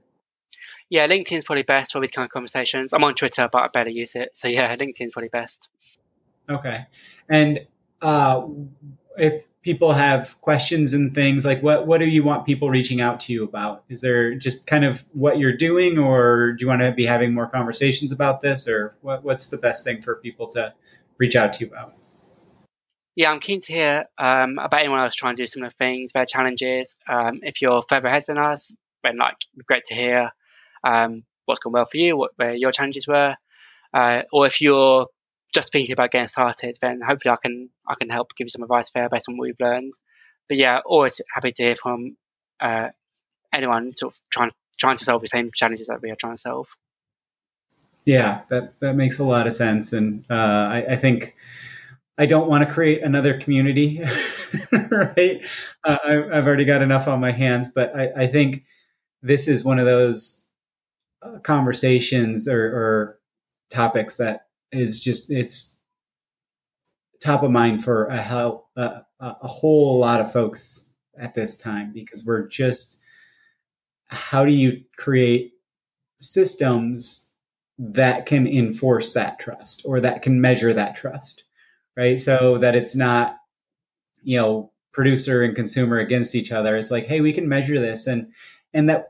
[0.91, 2.91] Yeah, LinkedIn's probably best for these kind of conversations.
[2.91, 4.35] I'm on Twitter, but I better use it.
[4.35, 5.69] So yeah, LinkedIn's probably best.
[6.49, 6.85] Okay,
[7.29, 7.65] and
[8.01, 8.45] uh,
[9.17, 13.19] if people have questions and things like what what do you want people reaching out
[13.19, 16.81] to you about is there just kind of what you're doing or do you want
[16.81, 20.47] to be having more conversations about this or what, what's the best thing for people
[20.47, 20.73] to
[21.17, 21.93] reach out to you about
[23.15, 26.25] yeah i'm keen to hear um, about anyone else trying to do similar things their
[26.25, 28.73] challenges um, if you're further ahead than us
[29.03, 29.35] then like
[29.67, 30.31] great to hear
[30.83, 33.35] um, what's gone well for you what where your challenges were
[33.93, 35.07] uh, or if you're
[35.53, 38.63] just thinking about getting started, then hopefully I can I can help give you some
[38.63, 39.93] advice there based on what we've learned.
[40.47, 42.17] But yeah, always happy to hear from
[42.59, 42.89] uh,
[43.53, 46.41] anyone sort of trying trying to solve the same challenges that we are trying to
[46.41, 46.67] solve.
[48.05, 51.35] Yeah, that that makes a lot of sense, and uh, I, I, think
[52.17, 54.01] I don't want to create another community,
[54.71, 55.45] right?
[55.83, 58.65] Uh, I, have already got enough on my hands, but I, I think
[59.21, 60.49] this is one of those
[61.21, 63.19] uh, conversations or, or
[63.69, 65.81] topics that is just it's
[67.21, 71.91] top of mind for a hell a, a whole lot of folks at this time
[71.93, 73.01] because we're just
[74.07, 75.53] how do you create
[76.19, 77.33] systems
[77.77, 81.45] that can enforce that trust or that can measure that trust
[81.95, 82.19] right?
[82.19, 83.37] So that it's not
[84.23, 86.77] you know producer and consumer against each other.
[86.77, 88.31] It's like hey we can measure this and
[88.73, 89.09] and that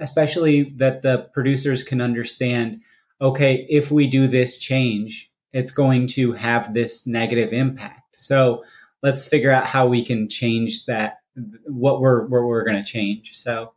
[0.00, 2.80] especially that the producers can understand
[3.20, 8.02] okay, if we do this change, it's going to have this negative impact.
[8.14, 8.64] So
[9.02, 11.18] let's figure out how we can change that,
[11.64, 13.32] what we're, what we're going to change.
[13.34, 13.72] So,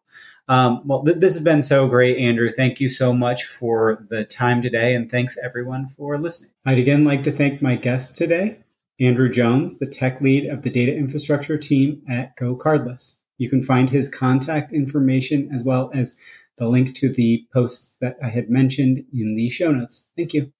[0.49, 2.49] um, well, th- this has been so great, Andrew.
[2.49, 4.95] Thank you so much for the time today.
[4.95, 6.51] And thanks everyone for listening.
[6.65, 8.59] I'd again like to thank my guest today,
[8.99, 13.16] Andrew Jones, the tech lead of the data infrastructure team at GoCardless.
[13.37, 16.19] You can find his contact information as well as
[16.57, 20.09] the link to the post that I had mentioned in the show notes.
[20.15, 20.51] Thank you.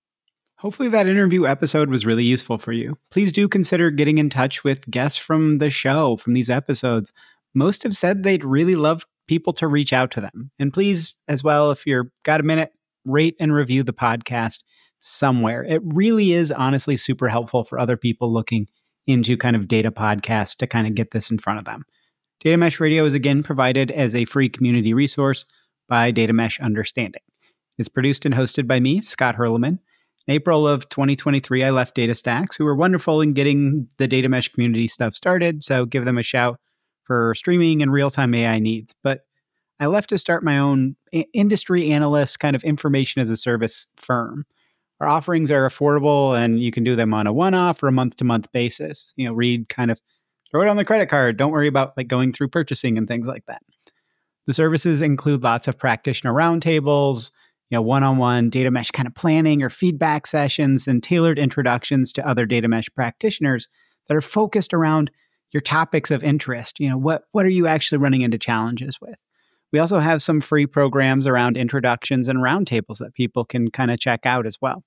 [0.59, 2.97] Hopefully, that interview episode was really useful for you.
[3.11, 7.13] Please do consider getting in touch with guests from the show, from these episodes.
[7.53, 10.51] Most have said they'd really love people to reach out to them.
[10.57, 12.71] And please, as well, if you're got a minute,
[13.05, 14.59] rate and review the podcast
[14.99, 15.63] somewhere.
[15.63, 18.67] It really is honestly super helpful for other people looking
[19.05, 21.86] into kind of data podcasts to kind of get this in front of them.
[22.39, 25.45] Data Mesh Radio is again provided as a free community resource
[25.89, 27.21] by Data Mesh Understanding.
[27.79, 29.79] It's produced and hosted by me, Scott Hirleman.
[30.27, 34.49] In April of 2023, I left DataStax, who were wonderful in getting the Data Mesh
[34.49, 36.59] community stuff started, so give them a shout
[37.05, 38.93] for streaming and real time AI needs.
[39.01, 39.21] But
[39.79, 40.95] I left to start my own
[41.33, 44.45] industry analyst kind of information as a service firm.
[44.99, 47.91] Our offerings are affordable and you can do them on a one off or a
[47.91, 49.13] month to month basis.
[49.15, 50.01] You know, read kind of
[50.51, 51.37] throw it on the credit card.
[51.37, 53.61] Don't worry about like going through purchasing and things like that.
[54.45, 57.31] The services include lots of practitioner roundtables,
[57.69, 62.27] you know, one-on-one data mesh kind of planning or feedback sessions and tailored introductions to
[62.27, 63.67] other data mesh practitioners
[64.07, 65.11] that are focused around
[65.51, 66.79] your topics of interest.
[66.79, 69.17] You know, what what are you actually running into challenges with?
[69.73, 73.99] We also have some free programs around introductions and roundtables that people can kind of
[73.99, 74.83] check out as well.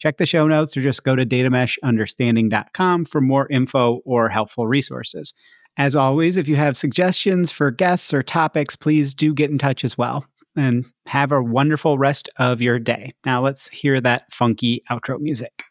[0.00, 5.32] Check the show notes or just go to datameshunderstanding.com for more info or helpful resources.
[5.76, 9.84] As always, if you have suggestions for guests or topics, please do get in touch
[9.84, 10.26] as well.
[10.56, 13.12] And have a wonderful rest of your day.
[13.24, 15.62] Now let's hear that funky outro music.